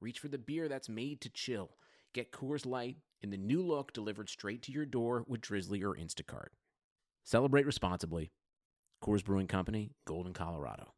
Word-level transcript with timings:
reach 0.00 0.18
for 0.18 0.28
the 0.28 0.38
beer 0.38 0.68
that's 0.68 0.88
made 0.88 1.20
to 1.20 1.28
chill. 1.28 1.70
Get 2.14 2.32
Coors 2.32 2.66
Light 2.66 2.96
in 3.20 3.30
the 3.30 3.36
new 3.36 3.62
look 3.62 3.92
delivered 3.92 4.28
straight 4.28 4.62
to 4.62 4.72
your 4.72 4.86
door 4.86 5.24
with 5.28 5.42
Drizzly 5.42 5.82
or 5.82 5.94
Instacart. 5.94 6.48
Celebrate 7.24 7.66
responsibly. 7.66 8.30
Coors 9.04 9.24
Brewing 9.24 9.46
Company, 9.46 9.92
Golden, 10.06 10.32
Colorado. 10.32 10.92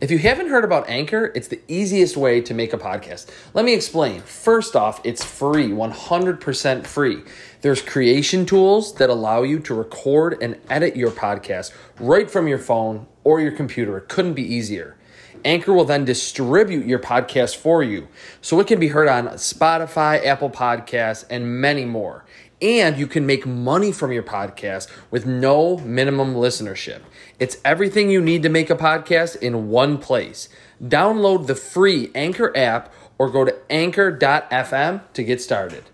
If 0.00 0.10
you 0.10 0.18
haven't 0.18 0.48
heard 0.48 0.64
about 0.64 0.88
Anchor, 0.88 1.30
it's 1.36 1.48
the 1.48 1.60
easiest 1.68 2.16
way 2.16 2.40
to 2.42 2.52
make 2.52 2.72
a 2.72 2.78
podcast. 2.78 3.30
Let 3.54 3.64
me 3.64 3.74
explain. 3.74 4.22
First 4.22 4.74
off, 4.74 5.00
it's 5.04 5.24
free, 5.24 5.68
100% 5.68 6.86
free. 6.86 7.22
There's 7.60 7.80
creation 7.80 8.44
tools 8.44 8.94
that 8.96 9.08
allow 9.08 9.42
you 9.42 9.60
to 9.60 9.74
record 9.74 10.42
and 10.42 10.60
edit 10.68 10.96
your 10.96 11.10
podcast 11.10 11.72
right 12.00 12.28
from 12.28 12.48
your 12.48 12.58
phone 12.58 13.06
or 13.22 13.40
your 13.40 13.52
computer. 13.52 13.96
It 13.96 14.08
couldn't 14.08 14.34
be 14.34 14.42
easier. 14.42 14.96
Anchor 15.44 15.72
will 15.72 15.84
then 15.84 16.04
distribute 16.04 16.86
your 16.86 16.98
podcast 16.98 17.56
for 17.56 17.82
you 17.82 18.08
so 18.40 18.60
it 18.60 18.66
can 18.66 18.80
be 18.80 18.88
heard 18.88 19.08
on 19.08 19.26
Spotify, 19.28 20.24
Apple 20.24 20.50
Podcasts, 20.50 21.24
and 21.28 21.60
many 21.60 21.84
more. 21.84 22.24
And 22.62 22.96
you 22.96 23.06
can 23.06 23.26
make 23.26 23.46
money 23.46 23.92
from 23.92 24.12
your 24.12 24.22
podcast 24.22 24.90
with 25.10 25.26
no 25.26 25.76
minimum 25.78 26.34
listenership. 26.34 27.02
It's 27.38 27.58
everything 27.64 28.10
you 28.10 28.22
need 28.22 28.42
to 28.44 28.48
make 28.48 28.70
a 28.70 28.76
podcast 28.76 29.36
in 29.36 29.68
one 29.68 29.98
place. 29.98 30.48
Download 30.82 31.46
the 31.46 31.54
free 31.54 32.10
Anchor 32.14 32.56
app 32.56 32.92
or 33.18 33.30
go 33.30 33.44
to 33.44 33.54
anchor.fm 33.70 35.02
to 35.12 35.22
get 35.22 35.42
started. 35.42 35.84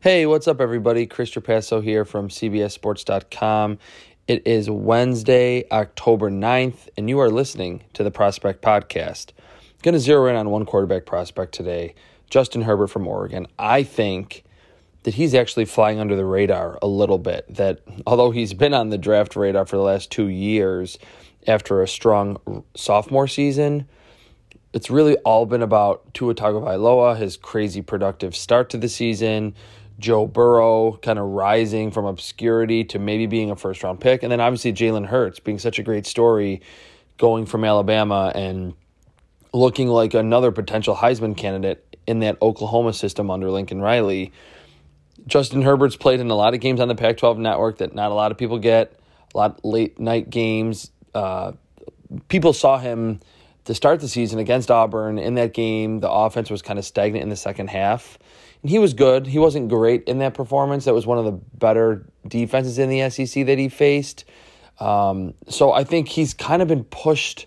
Hey, 0.00 0.26
what's 0.26 0.46
up, 0.46 0.60
everybody? 0.60 1.06
Chris 1.06 1.30
Trapasso 1.30 1.82
here 1.82 2.04
from 2.04 2.28
CBSSports.com. 2.28 3.78
It 4.26 4.46
is 4.46 4.70
Wednesday, 4.70 5.64
October 5.70 6.30
9th, 6.30 6.88
and 6.96 7.10
you 7.10 7.20
are 7.20 7.28
listening 7.28 7.84
to 7.92 8.02
the 8.02 8.10
Prospect 8.10 8.62
Podcast. 8.62 9.32
going 9.82 9.92
to 9.92 10.00
zero 10.00 10.30
in 10.30 10.36
on 10.36 10.48
one 10.48 10.64
quarterback 10.64 11.04
prospect 11.04 11.52
today, 11.52 11.94
Justin 12.30 12.62
Herbert 12.62 12.86
from 12.86 13.06
Oregon. 13.06 13.46
I 13.58 13.82
think 13.82 14.44
that 15.02 15.12
he's 15.12 15.34
actually 15.34 15.66
flying 15.66 16.00
under 16.00 16.16
the 16.16 16.24
radar 16.24 16.78
a 16.80 16.86
little 16.86 17.18
bit. 17.18 17.44
That 17.54 17.80
although 18.06 18.30
he's 18.30 18.54
been 18.54 18.72
on 18.72 18.88
the 18.88 18.96
draft 18.96 19.36
radar 19.36 19.66
for 19.66 19.76
the 19.76 19.82
last 19.82 20.10
two 20.10 20.28
years 20.28 20.98
after 21.46 21.82
a 21.82 21.86
strong 21.86 22.64
sophomore 22.74 23.28
season, 23.28 23.86
it's 24.72 24.88
really 24.88 25.18
all 25.18 25.44
been 25.44 25.60
about 25.60 26.14
Tua 26.14 26.34
Tagovailoa, 26.34 27.18
his 27.18 27.36
crazy 27.36 27.82
productive 27.82 28.34
start 28.34 28.70
to 28.70 28.78
the 28.78 28.88
season, 28.88 29.54
Joe 29.98 30.26
Burrow 30.26 30.98
kind 31.02 31.18
of 31.18 31.26
rising 31.26 31.90
from 31.90 32.04
obscurity 32.04 32.84
to 32.84 32.98
maybe 32.98 33.26
being 33.26 33.50
a 33.50 33.56
first 33.56 33.82
round 33.82 34.00
pick. 34.00 34.22
And 34.22 34.32
then 34.32 34.40
obviously 34.40 34.72
Jalen 34.72 35.06
Hurts 35.06 35.38
being 35.40 35.58
such 35.58 35.78
a 35.78 35.82
great 35.82 36.06
story 36.06 36.62
going 37.16 37.46
from 37.46 37.64
Alabama 37.64 38.32
and 38.34 38.74
looking 39.52 39.88
like 39.88 40.14
another 40.14 40.50
potential 40.50 40.96
Heisman 40.96 41.36
candidate 41.36 41.96
in 42.06 42.20
that 42.20 42.36
Oklahoma 42.42 42.92
system 42.92 43.30
under 43.30 43.50
Lincoln 43.50 43.80
Riley. 43.80 44.32
Justin 45.26 45.62
Herbert's 45.62 45.96
played 45.96 46.20
in 46.20 46.30
a 46.30 46.34
lot 46.34 46.54
of 46.54 46.60
games 46.60 46.80
on 46.80 46.88
the 46.88 46.94
Pac 46.94 47.16
12 47.16 47.38
network 47.38 47.78
that 47.78 47.94
not 47.94 48.10
a 48.10 48.14
lot 48.14 48.32
of 48.32 48.36
people 48.36 48.58
get, 48.58 48.98
a 49.34 49.38
lot 49.38 49.64
late 49.64 49.98
night 49.98 50.28
games. 50.28 50.90
Uh, 51.14 51.52
people 52.28 52.52
saw 52.52 52.78
him 52.78 53.20
to 53.64 53.74
start 53.74 54.00
the 54.00 54.08
season 54.08 54.40
against 54.40 54.70
Auburn. 54.70 55.18
In 55.18 55.34
that 55.34 55.54
game, 55.54 56.00
the 56.00 56.10
offense 56.10 56.50
was 56.50 56.60
kind 56.60 56.78
of 56.78 56.84
stagnant 56.84 57.22
in 57.22 57.28
the 57.28 57.36
second 57.36 57.68
half 57.68 58.18
he 58.64 58.78
was 58.78 58.94
good. 58.94 59.26
He 59.26 59.38
wasn't 59.38 59.68
great 59.68 60.04
in 60.04 60.18
that 60.18 60.34
performance. 60.34 60.86
That 60.86 60.94
was 60.94 61.06
one 61.06 61.18
of 61.18 61.24
the 61.24 61.32
better 61.32 62.06
defenses 62.26 62.78
in 62.78 62.88
the 62.88 63.08
SEC 63.10 63.46
that 63.46 63.58
he 63.58 63.68
faced. 63.68 64.24
Um, 64.80 65.34
so 65.48 65.72
I 65.72 65.84
think 65.84 66.08
he's 66.08 66.34
kind 66.34 66.62
of 66.62 66.68
been 66.68 66.84
pushed 66.84 67.46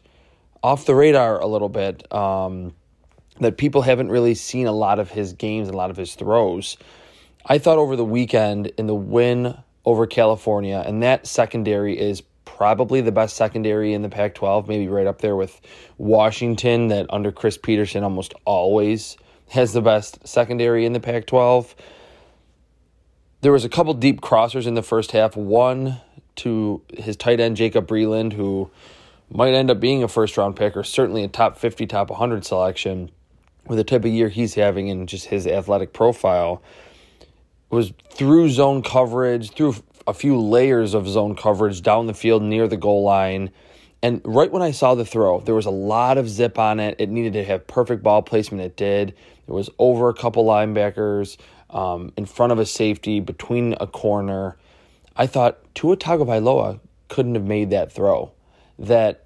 off 0.64 0.86
the 0.86 0.96
radar 0.96 1.40
a 1.40 1.48
little 1.48 1.70
bit. 1.70 2.12
Um, 2.14 2.74
that 3.40 3.58
people 3.58 3.82
haven't 3.82 4.10
really 4.10 4.36
seen 4.36 4.68
a 4.68 4.72
lot 4.72 5.00
of 5.00 5.12
his 5.12 5.34
games, 5.34 5.70
a 5.70 5.74
lot 5.74 5.90
of 5.90 5.98
his 5.98 6.16
throws. 6.16 6.78
I 7.46 7.58
thought 7.58 7.78
over 7.78 7.96
the 7.96 8.06
weekend 8.06 8.68
in 8.78 8.88
the 8.88 8.96
win 8.96 9.56
over 9.86 10.08
California, 10.08 10.84
and 10.86 11.04
that 11.04 11.28
secondary 11.28 11.98
is 11.98 12.22
probably 12.46 13.02
the 13.02 13.12
best 13.12 13.36
secondary 13.36 13.94
in 13.94 14.02
the 14.02 14.10
Pac 14.10 14.36
12, 14.36 14.68
maybe 14.68 14.88
right 14.88 15.08
up 15.08 15.22
there 15.22 15.36
with 15.36 15.62
Washington, 15.98 16.88
that 16.88 17.06
under 17.10 17.32
Chris 17.32 17.58
Petersen 17.58 18.04
almost 18.04 18.34
always 18.46 19.18
has 19.50 19.74
the 19.74 19.82
best 19.82 20.28
secondary 20.28 20.86
in 20.86 20.94
the 20.94 21.00
Pac 21.00 21.26
12. 21.26 21.76
There 23.42 23.52
was 23.52 23.64
a 23.64 23.70
couple 23.70 23.94
deep 23.94 24.22
crossers 24.22 24.68
in 24.68 24.74
the 24.74 24.84
first 24.84 25.12
half. 25.12 25.36
One 25.38 26.02
to 26.38 26.82
his 26.94 27.16
tight 27.16 27.40
end, 27.40 27.58
Jacob 27.58 27.88
Breeland, 27.88 28.34
who 28.34 28.70
might 29.30 29.54
end 29.54 29.70
up 29.70 29.80
being 29.80 30.04
a 30.04 30.08
first 30.08 30.38
round 30.38 30.56
pick 30.56 30.76
or 30.76 30.84
certainly 30.84 31.24
a 31.24 31.28
top 31.28 31.58
50, 31.58 31.86
top 31.88 32.10
100 32.10 32.46
selection 32.46 33.12
with 33.66 33.78
the 33.78 33.84
type 33.84 34.06
of 34.06 34.12
year 34.12 34.30
he's 34.30 34.56
having 34.56 34.90
and 34.90 35.08
just 35.10 35.28
his 35.28 35.46
athletic 35.46 35.94
profile. 35.94 36.62
Was 37.70 37.92
through 38.10 38.50
zone 38.50 38.82
coverage, 38.82 39.52
through 39.52 39.76
a 40.06 40.14
few 40.14 40.40
layers 40.40 40.94
of 40.94 41.08
zone 41.08 41.36
coverage 41.36 41.82
down 41.82 42.08
the 42.08 42.14
field 42.14 42.42
near 42.42 42.68
the 42.68 42.78
goal 42.78 43.04
line 43.04 43.52
and 44.02 44.22
right 44.24 44.52
when 44.52 44.62
I 44.62 44.72
saw 44.72 44.96
the 44.96 45.06
throw, 45.06 45.40
there 45.40 45.56
was 45.56 45.66
a 45.66 45.72
lot 45.72 46.18
of 46.18 46.30
zip 46.30 46.60
on 46.60 46.80
it. 46.80 46.96
It 47.00 47.10
needed 47.10 47.34
to 47.34 47.44
have 47.44 47.66
perfect 47.66 48.04
ball 48.04 48.22
placement. 48.22 48.64
It 48.64 48.78
did. 48.78 49.16
It 49.48 49.52
was 49.52 49.70
over 49.80 50.10
a 50.10 50.14
couple 50.14 50.46
linebackers, 50.46 51.38
um, 51.70 52.14
in 52.16 52.26
front 52.26 52.52
of 52.52 52.60
a 52.60 52.66
safety, 52.66 53.20
between 53.20 53.76
a 53.80 53.88
corner. 53.88 54.58
I 55.16 55.26
thought 55.26 55.58
Tua 55.74 55.98
Tagovailoa 55.98 56.80
couldn't 57.08 57.36
have 57.36 57.46
made 57.46 57.72
that 57.72 57.92
throw. 57.92 58.32
That 58.78 59.26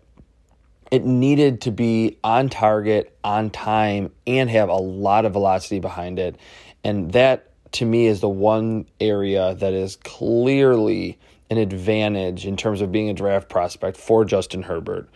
it 0.90 1.06
needed 1.06 1.62
to 1.62 1.72
be 1.72 2.18
on 2.24 2.50
target, 2.50 3.18
on 3.24 3.50
time, 3.50 4.12
and 4.28 4.50
have 4.50 4.70
a 4.70 4.76
lot 4.76 5.26
of 5.26 5.34
velocity 5.34 5.80
behind 5.80 6.20
it. 6.20 6.38
And 6.84 7.12
that, 7.14 7.52
to 7.74 7.86
me, 7.86 8.08
is 8.08 8.22
the 8.22 8.30
one 8.30 8.86
area 9.00 9.56
that 9.56 9.74
is 9.74 9.98
clearly 9.98 11.18
an 11.52 11.58
advantage 11.58 12.48
in 12.48 12.56
terms 12.56 12.80
of 12.80 12.94
being 12.94 13.10
a 13.10 13.14
draft 13.14 13.50
prospect 13.50 13.98
for 13.98 14.24
Justin 14.24 14.64
Herbert. 14.64 15.10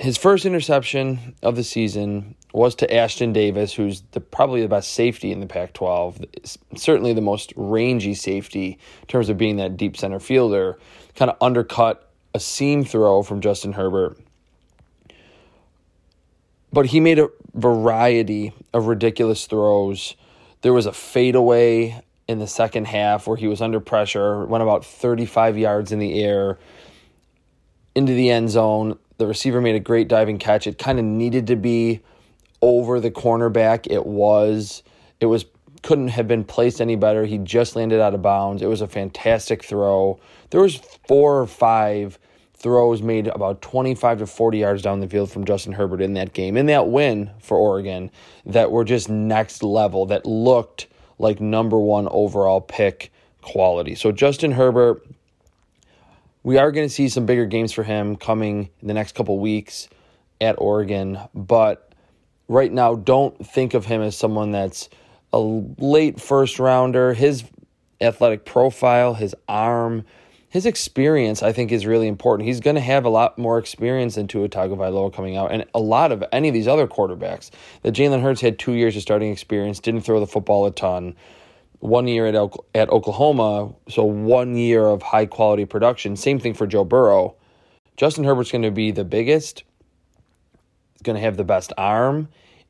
His 0.00 0.18
first 0.18 0.44
interception 0.44 1.36
of 1.40 1.54
the 1.54 1.62
season 1.62 2.34
was 2.52 2.74
to 2.76 2.86
Ashtyn 2.88 3.32
Davis, 3.32 3.72
who's 3.72 4.02
the, 4.10 4.20
probably 4.20 4.60
the 4.60 4.68
best 4.68 4.92
safety 4.92 5.30
in 5.30 5.38
the 5.38 5.46
Pac 5.46 5.72
12, 5.72 6.24
certainly 6.74 7.12
the 7.12 7.20
most 7.20 7.52
rangy 7.54 8.12
safety 8.12 8.76
in 9.02 9.06
terms 9.06 9.28
of 9.28 9.38
being 9.38 9.56
that 9.56 9.76
deep 9.76 9.96
center 9.96 10.18
fielder, 10.18 10.78
kind 11.14 11.30
of 11.30 11.36
undercut 11.40 12.10
a 12.34 12.40
seam 12.40 12.84
throw 12.84 13.22
from 13.22 13.40
Justin 13.40 13.72
Herbert. 13.72 14.18
But 16.72 16.86
he 16.86 16.98
made 16.98 17.20
a 17.20 17.28
variety 17.54 18.52
of 18.72 18.88
ridiculous 18.88 19.46
throws. 19.46 20.16
There 20.62 20.72
was 20.72 20.86
a 20.86 20.92
fadeaway 20.92 22.02
in 22.26 22.38
the 22.38 22.46
second 22.46 22.86
half 22.86 23.26
where 23.26 23.36
he 23.36 23.46
was 23.46 23.60
under 23.60 23.80
pressure, 23.80 24.44
went 24.46 24.62
about 24.62 24.84
35 24.84 25.58
yards 25.58 25.92
in 25.92 25.98
the 25.98 26.22
air 26.22 26.58
into 27.94 28.14
the 28.14 28.30
end 28.30 28.50
zone. 28.50 28.98
The 29.18 29.26
receiver 29.26 29.60
made 29.60 29.76
a 29.76 29.80
great 29.80 30.08
diving 30.08 30.38
catch. 30.38 30.66
It 30.66 30.78
kind 30.78 30.98
of 30.98 31.04
needed 31.04 31.46
to 31.48 31.56
be 31.56 32.00
over 32.62 32.98
the 33.00 33.10
cornerback. 33.10 33.86
It 33.90 34.06
was. 34.06 34.82
It 35.20 35.26
was 35.26 35.44
couldn't 35.82 36.08
have 36.08 36.26
been 36.26 36.44
placed 36.44 36.80
any 36.80 36.96
better. 36.96 37.26
He 37.26 37.36
just 37.36 37.76
landed 37.76 38.00
out 38.00 38.14
of 38.14 38.22
bounds. 38.22 38.62
It 38.62 38.66
was 38.66 38.80
a 38.80 38.88
fantastic 38.88 39.62
throw. 39.62 40.18
There 40.48 40.62
was 40.62 40.76
four 41.06 41.40
or 41.40 41.46
five 41.46 42.18
throws 42.54 43.02
made 43.02 43.26
about 43.26 43.60
25 43.60 44.20
to 44.20 44.26
40 44.26 44.58
yards 44.58 44.80
down 44.80 45.00
the 45.00 45.06
field 45.06 45.30
from 45.30 45.44
Justin 45.44 45.74
Herbert 45.74 46.00
in 46.00 46.14
that 46.14 46.32
game. 46.32 46.56
In 46.56 46.64
that 46.66 46.88
win 46.88 47.30
for 47.38 47.58
Oregon 47.58 48.10
that 48.46 48.70
were 48.70 48.84
just 48.84 49.10
next 49.10 49.62
level 49.62 50.06
that 50.06 50.24
looked 50.24 50.86
like 51.18 51.40
number 51.40 51.78
one 51.78 52.08
overall 52.10 52.60
pick 52.60 53.12
quality. 53.42 53.94
So 53.94 54.12
Justin 54.12 54.52
Herbert, 54.52 55.06
we 56.42 56.58
are 56.58 56.72
going 56.72 56.86
to 56.86 56.92
see 56.92 57.08
some 57.08 57.26
bigger 57.26 57.46
games 57.46 57.72
for 57.72 57.82
him 57.82 58.16
coming 58.16 58.70
in 58.80 58.88
the 58.88 58.94
next 58.94 59.14
couple 59.14 59.38
weeks 59.38 59.88
at 60.40 60.56
Oregon, 60.58 61.18
but 61.34 61.92
right 62.48 62.72
now 62.72 62.94
don't 62.94 63.46
think 63.46 63.74
of 63.74 63.86
him 63.86 64.02
as 64.02 64.16
someone 64.16 64.50
that's 64.50 64.88
a 65.32 65.38
late 65.38 66.20
first 66.20 66.58
rounder. 66.58 67.14
His 67.14 67.44
athletic 68.00 68.44
profile, 68.44 69.14
his 69.14 69.34
arm, 69.48 70.04
his 70.54 70.66
experience, 70.66 71.42
I 71.42 71.52
think, 71.52 71.72
is 71.72 71.84
really 71.84 72.06
important. 72.06 72.46
He's 72.46 72.60
going 72.60 72.76
to 72.76 72.80
have 72.80 73.04
a 73.04 73.08
lot 73.08 73.36
more 73.36 73.58
experience 73.58 74.14
than 74.14 74.28
Tua 74.28 74.48
Tagovailoa 74.48 75.12
coming 75.12 75.36
out, 75.36 75.50
and 75.50 75.64
a 75.74 75.80
lot 75.80 76.12
of 76.12 76.22
any 76.30 76.46
of 76.46 76.54
these 76.54 76.68
other 76.68 76.86
quarterbacks. 76.86 77.50
That 77.82 77.92
Jalen 77.92 78.22
Hurts 78.22 78.40
had 78.40 78.56
two 78.56 78.74
years 78.74 78.94
of 78.94 79.02
starting 79.02 79.32
experience, 79.32 79.80
didn't 79.80 80.02
throw 80.02 80.20
the 80.20 80.28
football 80.28 80.64
a 80.64 80.70
ton. 80.70 81.16
One 81.80 82.06
year 82.06 82.28
at 82.28 82.36
at 82.72 82.88
Oklahoma, 82.88 83.74
so 83.88 84.04
one 84.04 84.56
year 84.56 84.84
of 84.86 85.02
high 85.02 85.26
quality 85.26 85.64
production. 85.64 86.14
Same 86.14 86.38
thing 86.38 86.54
for 86.54 86.68
Joe 86.68 86.84
Burrow. 86.84 87.34
Justin 87.96 88.22
Herbert's 88.22 88.52
going 88.52 88.62
to 88.62 88.70
be 88.70 88.92
the 88.92 89.04
biggest. 89.04 89.64
He's 90.92 91.02
going 91.02 91.16
to 91.16 91.22
have 91.22 91.36
the 91.36 91.42
best 91.42 91.72
arm, 91.76 92.28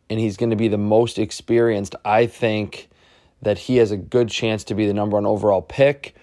and 0.09 0.19
he's 0.19 0.39
going 0.39 0.49
to 0.49 0.57
be 0.57 0.69
the 0.69 0.79
most 0.79 1.19
experienced. 1.19 1.95
I 2.03 2.29
think 2.29 2.89
that 3.43 3.59
he 3.59 3.77
has 3.77 3.91
a 3.91 3.99
good 3.99 4.31
chance 4.31 4.65
to 4.65 4.75
be 4.75 4.87
the 4.87 4.95
number 4.95 5.19
one 5.19 5.27
overall 5.27 5.61
pick 5.61 6.15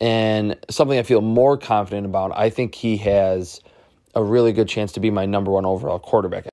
and 0.00 0.56
something 0.70 0.98
I 0.98 1.02
feel 1.02 1.20
more 1.20 1.56
confident 1.56 2.06
about, 2.06 2.32
I 2.36 2.50
think 2.50 2.74
he 2.74 2.96
has 2.98 3.60
a 4.14 4.22
really 4.22 4.52
good 4.52 4.68
chance 4.68 4.92
to 4.92 5.00
be 5.00 5.10
my 5.10 5.26
number 5.26 5.50
one 5.50 5.64
overall 5.64 5.98
quarterback. 5.98 6.46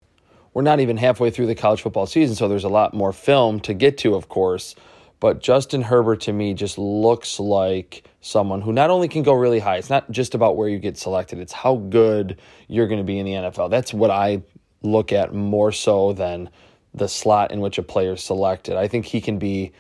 We're 0.53 0.63
not 0.63 0.79
even 0.79 0.97
halfway 0.97 1.31
through 1.31 1.47
the 1.47 1.55
college 1.55 1.81
football 1.81 2.05
season, 2.05 2.35
so 2.35 2.47
there's 2.47 2.63
a 2.63 2.69
lot 2.69 2.93
more 2.93 3.13
film 3.13 3.59
to 3.61 3.73
get 3.73 3.97
to, 3.99 4.15
of 4.15 4.27
course. 4.27 4.75
But 5.19 5.41
Justin 5.41 5.83
Herbert 5.83 6.21
to 6.21 6.33
me 6.33 6.53
just 6.53 6.77
looks 6.77 7.39
like 7.39 8.03
someone 8.21 8.61
who 8.61 8.73
not 8.73 8.89
only 8.89 9.07
can 9.07 9.23
go 9.23 9.33
really 9.33 9.59
high, 9.59 9.77
it's 9.77 9.89
not 9.89 10.09
just 10.11 10.33
about 10.35 10.57
where 10.57 10.67
you 10.67 10.79
get 10.79 10.97
selected, 10.97 11.39
it's 11.39 11.53
how 11.53 11.75
good 11.75 12.39
you're 12.67 12.87
going 12.87 12.99
to 12.99 13.05
be 13.05 13.19
in 13.19 13.25
the 13.25 13.33
NFL. 13.33 13.69
That's 13.69 13.93
what 13.93 14.11
I 14.11 14.41
look 14.81 15.13
at 15.13 15.33
more 15.33 15.71
so 15.71 16.13
than 16.13 16.49
the 16.93 17.07
slot 17.07 17.51
in 17.51 17.61
which 17.61 17.77
a 17.77 17.83
player 17.83 18.13
is 18.13 18.23
selected. 18.23 18.75
I 18.75 18.87
think 18.87 19.05
he 19.05 19.21
can 19.21 19.37
be 19.37 19.71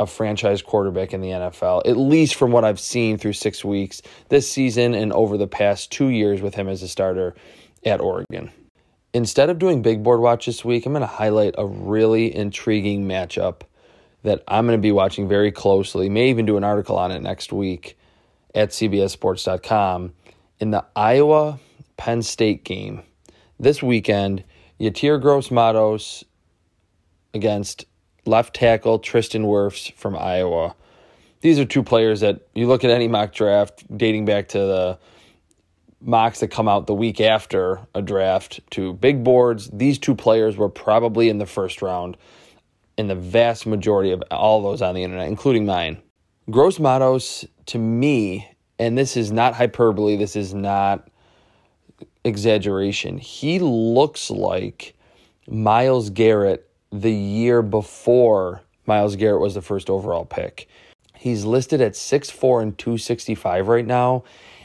a 0.00 0.06
franchise 0.06 0.62
quarterback 0.62 1.12
in 1.12 1.20
the 1.20 1.28
NFL, 1.28 1.82
at 1.84 1.96
least 1.96 2.34
from 2.34 2.50
what 2.50 2.64
I've 2.64 2.80
seen 2.80 3.18
through 3.18 3.34
six 3.34 3.62
weeks 3.62 4.00
this 4.30 4.50
season 4.50 4.94
and 4.94 5.12
over 5.12 5.36
the 5.36 5.46
past 5.46 5.92
two 5.92 6.08
years 6.08 6.40
with 6.40 6.54
him 6.54 6.68
as 6.68 6.82
a 6.82 6.88
starter 6.88 7.34
at 7.84 8.00
Oregon. 8.00 8.50
Instead 9.12 9.50
of 9.50 9.58
doing 9.58 9.82
big 9.82 10.02
board 10.02 10.20
watch 10.20 10.46
this 10.46 10.64
week, 10.64 10.86
I'm 10.86 10.92
going 10.92 11.02
to 11.02 11.06
highlight 11.06 11.54
a 11.58 11.66
really 11.66 12.34
intriguing 12.34 13.06
matchup 13.06 13.60
that 14.22 14.42
I'm 14.48 14.66
going 14.66 14.78
to 14.78 14.82
be 14.82 14.92
watching 14.92 15.28
very 15.28 15.52
closely. 15.52 16.08
May 16.08 16.30
even 16.30 16.46
do 16.46 16.56
an 16.56 16.64
article 16.64 16.96
on 16.96 17.10
it 17.10 17.20
next 17.20 17.52
week 17.52 17.98
at 18.54 18.70
CBSSports.com 18.70 20.14
in 20.60 20.70
the 20.70 20.84
Iowa 20.96 21.60
Penn 21.98 22.22
State 22.22 22.64
game 22.64 23.02
this 23.58 23.82
weekend. 23.82 24.44
Yetur 24.80 25.20
Gross 25.20 25.50
Matos 25.50 26.24
against 27.34 27.84
left 28.30 28.54
tackle 28.54 28.98
Tristan 28.98 29.44
Wirfs 29.44 29.92
from 29.94 30.16
Iowa. 30.16 30.74
These 31.42 31.58
are 31.58 31.64
two 31.64 31.82
players 31.82 32.20
that 32.20 32.40
you 32.54 32.66
look 32.66 32.84
at 32.84 32.90
any 32.90 33.08
mock 33.08 33.34
draft 33.34 33.84
dating 33.96 34.24
back 34.24 34.48
to 34.48 34.58
the 34.58 34.98
mocks 36.00 36.40
that 36.40 36.48
come 36.48 36.68
out 36.68 36.86
the 36.86 36.94
week 36.94 37.20
after 37.20 37.80
a 37.94 38.00
draft 38.00 38.60
to 38.70 38.94
big 38.94 39.22
boards. 39.22 39.68
These 39.72 39.98
two 39.98 40.14
players 40.14 40.56
were 40.56 40.68
probably 40.68 41.28
in 41.28 41.38
the 41.38 41.46
first 41.46 41.82
round 41.82 42.16
in 42.96 43.08
the 43.08 43.14
vast 43.14 43.66
majority 43.66 44.12
of 44.12 44.22
all 44.30 44.62
those 44.62 44.80
on 44.80 44.94
the 44.94 45.02
internet, 45.02 45.28
including 45.28 45.66
mine. 45.66 46.00
Gross 46.50 46.78
Matos, 46.78 47.44
to 47.66 47.78
me, 47.78 48.48
and 48.78 48.96
this 48.96 49.16
is 49.16 49.30
not 49.30 49.54
hyperbole, 49.54 50.16
this 50.16 50.36
is 50.36 50.54
not 50.54 51.08
exaggeration, 52.24 53.18
he 53.18 53.58
looks 53.58 54.30
like 54.30 54.94
Myles 55.48 56.10
Garrett 56.10 56.69
the 56.92 57.12
year 57.12 57.62
before 57.62 58.62
Myles 58.86 59.16
Garrett 59.16 59.40
was 59.40 59.54
the 59.54 59.62
first 59.62 59.88
overall 59.88 60.24
pick. 60.24 60.68
He's 61.14 61.44
listed 61.44 61.80
at 61.80 61.92
6'4 61.92 62.62
and 62.62 62.78
265 62.78 63.68
right 63.68 63.86
now, 63.86 64.24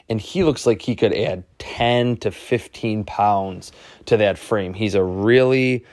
and 0.10 0.20
he 0.22 0.44
looks 0.44 0.66
like 0.66 0.82
he 0.82 0.96
could 0.96 1.14
add 1.14 1.44
10 1.60 2.18
to 2.18 2.32
15 2.32 3.04
pounds 3.04 3.72
to 4.06 4.18
that 4.18 4.38
frame. 4.38 4.74
He's 4.74 4.96
a 4.96 5.04
really 5.04 5.86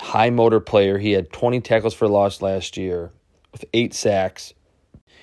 high 0.00 0.30
motor 0.30 0.60
player. 0.60 0.98
He 0.98 1.12
had 1.12 1.32
20 1.32 1.60
tackles 1.60 1.94
for 1.94 2.08
loss 2.08 2.42
last 2.42 2.76
year 2.76 3.12
with 3.52 3.64
eight 3.72 3.94
sacks. 3.94 4.54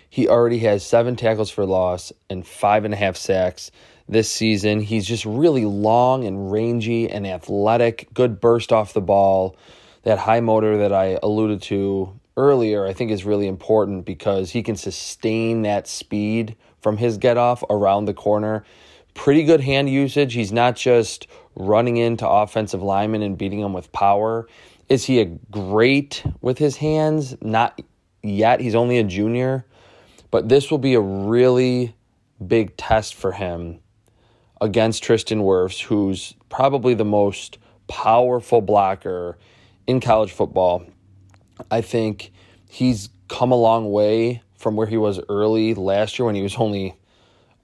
He 0.10 0.28
already 0.28 0.60
has 0.60 0.86
seven 0.86 1.16
tackles 1.16 1.50
for 1.50 1.66
loss 1.66 2.14
and 2.30 2.46
five 2.46 2.86
and 2.86 2.94
a 2.94 2.98
half 2.98 3.18
sacks 3.18 3.72
this 4.08 4.30
season. 4.30 4.80
He's 4.80 5.08
just 5.08 5.26
really 5.26 5.66
long 5.66 6.24
and 6.24 6.52
rangy 6.52 7.10
and 7.10 7.26
athletic, 7.26 8.08
good 8.14 8.40
burst 8.40 8.72
off 8.72 8.94
the 8.94 9.02
ball 9.02 9.58
that 10.04 10.20
high 10.20 10.40
motor 10.40 10.78
that 10.78 10.94
I 10.94 11.18
alluded 11.24 11.62
to 11.64 12.20
earlier, 12.36 12.86
I 12.86 12.94
think 12.94 13.12
is 13.12 13.26
really 13.26 13.48
important 13.48 14.06
because 14.06 14.52
he 14.52 14.64
can 14.64 14.76
sustain 14.76 15.64
that 15.64 15.88
speed 15.88 16.56
from 16.82 16.98
his 16.98 17.18
get 17.18 17.38
off 17.38 17.64
around 17.70 18.06
the 18.06 18.14
corner. 18.14 18.66
Pretty 19.14 19.44
good 19.44 19.62
hand 19.62 19.90
usage. 19.90 20.34
He's 20.34 20.52
not 20.52 20.76
just 20.76 21.28
running 21.56 21.98
into 21.98 22.28
offensive 22.28 22.82
linemen 22.82 23.22
and 23.22 23.38
beating 23.38 23.62
them 23.62 23.74
with 23.74 23.92
power. 23.92 24.48
Is 24.90 25.06
he 25.06 25.22
a 25.22 25.26
great 25.26 26.24
with 26.42 26.58
his 26.58 26.78
hands? 26.78 27.36
Not 27.42 27.80
yet. 28.22 28.60
He's 28.60 28.76
only 28.76 28.98
a 28.98 29.04
junior. 29.04 29.66
But 30.32 30.50
this 30.50 30.72
will 30.72 30.80
be 30.80 30.96
a 30.96 31.00
really 31.00 31.96
big 32.46 32.76
test 32.76 33.14
for 33.14 33.32
him 33.32 33.80
against 34.60 35.04
Tristan 35.04 35.42
Wirfs, 35.42 35.84
who's 35.84 36.34
probably 36.50 36.96
the 36.96 37.06
most 37.06 37.60
powerful 37.88 38.62
blocker 38.62 39.38
in 39.88 40.00
college 40.00 40.32
football. 40.32 40.86
I 41.70 41.82
think 41.82 42.32
he's 42.70 43.10
come 43.28 43.52
a 43.52 43.56
long 43.56 43.92
way 43.92 44.42
from 44.58 44.76
where 44.76 44.88
he 44.88 44.98
was 44.98 45.20
early 45.30 45.74
last 45.74 46.18
year 46.18 46.26
when 46.26 46.36
he 46.36 46.42
was 46.42 46.56
only 46.56 46.96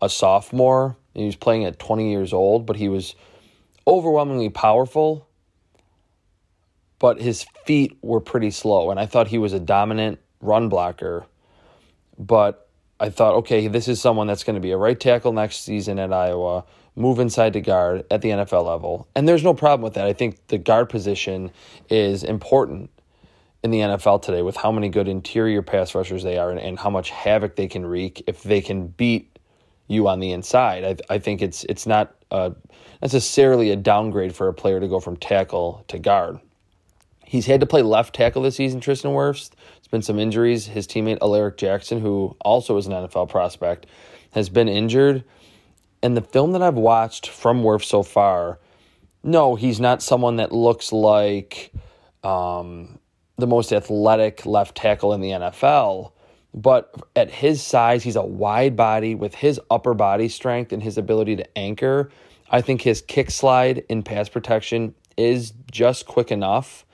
a 0.02 0.10
sophomore 0.10 0.98
and 1.14 1.22
he 1.22 1.26
was 1.26 1.36
playing 1.36 1.66
at 1.66 1.80
20 1.80 2.12
years 2.12 2.34
old, 2.34 2.66
but 2.66 2.76
he 2.76 2.90
was 2.90 3.16
overwhelmingly 3.88 4.50
powerful. 4.50 5.28
But 7.00 7.22
his 7.22 7.46
feet 7.66 7.98
were 8.02 8.20
pretty 8.20 8.52
slow, 8.52 8.92
and 8.92 9.00
I 9.00 9.06
thought 9.06 9.30
he 9.30 9.38
was 9.38 9.54
a 9.54 9.60
dominant 9.60 10.20
run 10.42 10.68
blocker. 10.68 11.26
But 12.18 12.68
I 13.00 13.10
thought, 13.10 13.36
okay, 13.36 13.70
this 13.70 13.88
is 13.88 14.02
someone 14.02 14.28
that's 14.28 14.44
going 14.44 14.56
to 14.56 14.62
be 14.62 14.72
a 14.72 14.78
right 14.78 15.00
tackle 15.00 15.32
next 15.32 15.62
season 15.62 15.98
at 15.98 16.12
Iowa 16.12 16.66
move 17.00 17.20
inside 17.20 17.54
to 17.54 17.62
guard 17.62 18.04
at 18.12 18.22
the 18.22 18.30
NFL 18.30 18.66
level. 18.66 19.08
And 19.16 19.28
there's 19.28 19.44
no 19.44 19.54
problem 19.54 19.82
with 19.82 19.94
that. 19.94 20.06
I 20.06 20.14
think 20.14 20.48
the 20.48 20.58
guard 20.58 20.90
position 20.90 21.52
is 21.90 22.24
important 22.24 22.92
in 23.64 23.72
the 23.72 23.80
NFL 23.80 24.22
today 24.22 24.42
with 24.42 24.58
how 24.58 24.72
many 24.72 24.90
good 24.90 25.08
interior 25.08 25.62
pass 25.62 25.96
rushers 25.96 26.24
they 26.24 26.38
are 26.38 26.52
and, 26.52 26.60
and 26.60 26.78
how 26.78 26.90
much 26.90 27.10
havoc 27.10 27.56
they 27.56 27.68
can 27.68 27.86
wreak 27.86 28.24
if 28.28 28.44
they 28.44 28.62
can 28.62 28.88
beat 28.88 29.40
you 29.88 30.08
on 30.08 30.20
the 30.20 30.32
inside. 30.32 31.02
I, 31.10 31.16
I 31.16 31.20
think 31.20 31.42
it's 31.42 31.64
it's 31.66 31.88
not 31.88 32.16
uh, 32.32 32.52
necessarily 33.02 33.72
a 33.72 33.76
downgrade 33.76 34.36
for 34.36 34.48
a 34.48 34.54
player 34.54 34.80
to 34.80 34.88
go 34.88 35.00
from 35.00 35.18
tackle 35.18 35.84
to 35.88 36.00
guard. 36.00 36.40
He's 37.26 37.46
had 37.46 37.60
to 37.60 37.66
play 37.66 37.82
left 37.82 38.16
tackle 38.16 38.42
this 38.42 38.56
season, 38.56 38.82
Tristan 38.82 39.12
Wirfs. 39.12 39.52
It's 39.78 39.88
been 39.88 40.02
some 40.02 40.20
injuries. 40.20 40.68
His 40.68 40.88
teammate, 40.88 41.20
Alaric 41.22 41.58
Jackson, 41.58 42.02
who 42.02 42.36
also 42.42 42.76
is 42.78 42.88
an 42.88 42.94
NFL 42.94 43.30
prospect, 43.30 43.86
has 44.32 44.50
been 44.50 44.68
injured. 44.68 45.24
And 46.02 46.16
the 46.16 46.22
film 46.22 46.54
that 46.54 46.62
I've 46.62 46.76
watched 46.76 47.28
from 47.28 47.64
Wirf 47.64 47.84
so 47.84 48.04
far, 48.04 48.60
no, 49.24 49.56
he's 49.56 49.80
not 49.80 50.02
someone 50.02 50.38
that 50.38 50.52
looks 50.52 50.94
like 50.94 51.72
um, 52.24 53.00
the 53.38 53.48
most 53.48 53.74
athletic 53.74 54.46
left 54.46 54.78
tackle 54.78 55.14
in 55.14 55.22
the 55.22 55.32
NFL. 55.32 56.12
But 56.54 56.94
at 57.16 57.30
his 57.30 57.62
size, 57.62 58.04
he's 58.04 58.16
a 58.16 58.24
wide 58.24 58.76
body 58.76 59.14
with 59.14 59.36
his 59.36 59.60
upper 59.70 59.94
body 59.94 60.30
strength 60.30 60.72
and 60.72 60.82
his 60.82 60.98
ability 60.98 61.36
to 61.36 61.58
anchor. 61.58 62.10
I 62.50 62.62
think 62.62 62.82
his 62.82 63.02
kick 63.02 63.30
slide 63.30 63.84
in 63.90 64.02
pass 64.02 64.30
protection 64.30 64.96
is 65.18 65.54
just 65.70 66.08
quick 66.08 66.32
enough. 66.32 66.86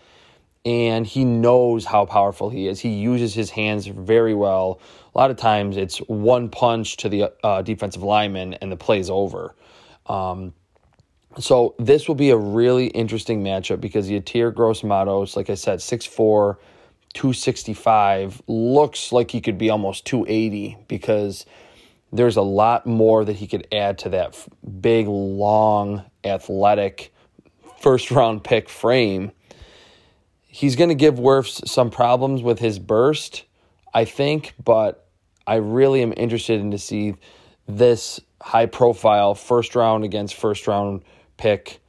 And 0.66 1.06
he 1.06 1.26
knows 1.26 1.86
how 1.86 2.06
powerful 2.06 2.50
he 2.50 2.68
is. 2.68 2.80
He 2.80 2.90
uses 2.90 3.36
his 3.36 3.52
hands 3.52 3.86
very 3.86 4.34
well 4.34 4.80
a 5.16 5.18
lot 5.18 5.32
of 5.32 5.38
times 5.38 5.78
it's 5.78 6.00
one 6.00 6.50
punch 6.50 6.98
to 6.98 7.10
the 7.10 7.32
uh, 7.42 7.62
defensive 7.62 8.04
lineman 8.04 8.54
and 8.56 8.70
the 8.70 8.76
play's 8.76 9.10
over. 9.10 9.56
Um, 10.08 10.54
so 11.40 11.74
this 11.80 12.08
will 12.08 12.16
be 12.16 12.32
a 12.32 12.38
really 12.38 12.88
interesting 12.88 13.42
matchup 13.42 13.80
because 13.80 14.10
Yetur 14.10 14.54
Gross 14.54 14.84
Matos, 14.84 15.38
like 15.38 15.50
I 15.50 15.56
said, 15.56 15.80
6'4", 15.80 16.58
265, 17.14 18.42
looks 18.48 19.14
like 19.14 19.32
he 19.32 19.40
could 19.40 19.58
be 19.58 19.70
almost 19.70 20.06
280 20.06 20.78
because 20.90 21.46
there's 22.12 22.36
a 22.36 22.42
lot 22.42 22.86
more 22.86 23.24
that 23.24 23.38
he 23.38 23.48
could 23.48 23.68
add 23.72 23.98
to 24.00 24.10
that 24.10 24.38
big, 24.82 25.08
long, 25.08 26.04
athletic 26.26 27.14
first 27.80 28.12
round 28.12 28.44
pick 28.44 28.68
frame. 28.68 29.32
He's 30.56 30.78
going 30.78 30.88
to 30.88 30.96
give 30.96 31.16
Wirfs 31.16 31.68
some 31.68 31.90
problems 31.90 32.42
with 32.42 32.60
his 32.60 32.80
burst, 32.80 33.44
I 33.94 34.06
think, 34.06 34.54
but 34.64 35.06
I 35.46 35.56
really 35.56 36.02
am 36.02 36.14
interested 36.16 36.62
in 36.62 36.72
to 36.72 36.78
see 36.78 37.16
this 37.68 38.22
high 38.42 38.68
profile 38.68 39.36
first 39.36 39.76
round 39.76 40.06
against 40.06 40.34
first 40.34 40.66
round 40.66 41.04
pick 41.36 41.82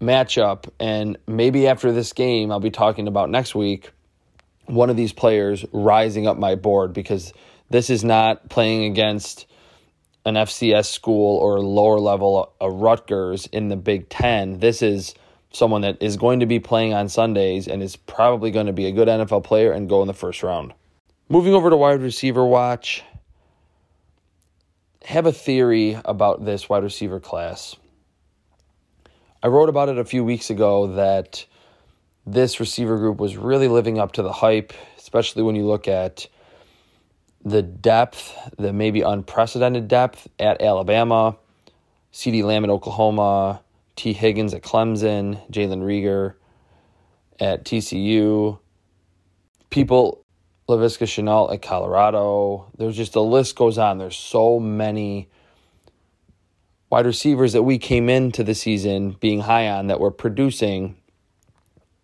matchup. 0.00 0.70
And 0.78 1.18
maybe 1.26 1.66
after 1.66 1.90
this 1.90 2.12
game, 2.12 2.52
I'll 2.52 2.60
be 2.60 2.70
talking 2.70 3.08
about 3.08 3.30
next 3.30 3.52
week 3.52 3.90
one 4.66 4.88
of 4.88 4.96
these 4.96 5.12
players 5.12 5.64
rising 5.72 6.28
up 6.28 6.36
my 6.36 6.54
board 6.54 6.92
because 6.92 7.32
this 7.68 7.90
is 7.90 8.04
not 8.04 8.48
playing 8.48 8.84
against 8.84 9.48
an 10.24 10.36
FCS 10.36 10.86
school 10.86 11.38
or 11.38 11.58
lower 11.58 11.98
level, 11.98 12.52
a 12.60 12.70
Rutgers 12.70 13.48
in 13.48 13.70
the 13.70 13.76
Big 13.76 14.08
Ten. 14.08 14.60
This 14.60 14.82
is 14.82 15.16
someone 15.50 15.82
that 15.82 16.02
is 16.02 16.16
going 16.16 16.40
to 16.40 16.46
be 16.46 16.60
playing 16.60 16.94
on 16.94 17.08
Sundays 17.08 17.68
and 17.68 17.82
is 17.82 17.96
probably 17.96 18.50
going 18.50 18.66
to 18.66 18.72
be 18.72 18.86
a 18.86 18.92
good 18.92 19.08
NFL 19.08 19.44
player 19.44 19.72
and 19.72 19.88
go 19.88 20.02
in 20.02 20.08
the 20.08 20.14
first 20.14 20.42
round. 20.42 20.74
Moving 21.28 21.54
over 21.54 21.70
to 21.70 21.76
wide 21.76 22.00
receiver 22.00 22.44
watch, 22.44 23.02
have 25.04 25.26
a 25.26 25.32
theory 25.32 25.98
about 26.04 26.44
this 26.44 26.68
wide 26.68 26.82
receiver 26.82 27.20
class. 27.20 27.76
I 29.42 29.48
wrote 29.48 29.68
about 29.68 29.88
it 29.88 29.98
a 29.98 30.04
few 30.04 30.24
weeks 30.24 30.50
ago 30.50 30.94
that 30.94 31.46
this 32.26 32.60
receiver 32.60 32.98
group 32.98 33.18
was 33.18 33.36
really 33.36 33.68
living 33.68 33.98
up 33.98 34.12
to 34.12 34.22
the 34.22 34.32
hype, 34.32 34.72
especially 34.98 35.42
when 35.42 35.54
you 35.54 35.64
look 35.64 35.88
at 35.88 36.26
the 37.44 37.62
depth, 37.62 38.36
the 38.58 38.72
maybe 38.72 39.00
unprecedented 39.00 39.88
depth 39.88 40.28
at 40.38 40.60
Alabama, 40.60 41.36
CeeDee 42.12 42.42
Lamb 42.42 42.64
at 42.64 42.70
Oklahoma, 42.70 43.60
Tee 43.98 44.12
Higgins 44.12 44.54
at 44.54 44.62
Clemson, 44.62 45.40
Jalen 45.50 45.82
Reagor 45.82 46.34
at 47.40 47.64
TCU, 47.64 48.60
people, 49.70 50.24
Laviska 50.68 51.04
Shenault 51.04 51.52
at 51.52 51.62
Colorado. 51.62 52.70
There's 52.78 52.96
just 52.96 53.12
the 53.12 53.22
list 53.22 53.56
goes 53.56 53.76
on. 53.76 53.98
There's 53.98 54.16
so 54.16 54.60
many 54.60 55.28
wide 56.88 57.06
receivers 57.06 57.52
that 57.54 57.64
we 57.64 57.76
came 57.76 58.08
into 58.08 58.44
the 58.44 58.54
season 58.54 59.16
being 59.18 59.40
high 59.40 59.68
on 59.68 59.88
that 59.88 59.98
were 59.98 60.12
producing 60.12 60.96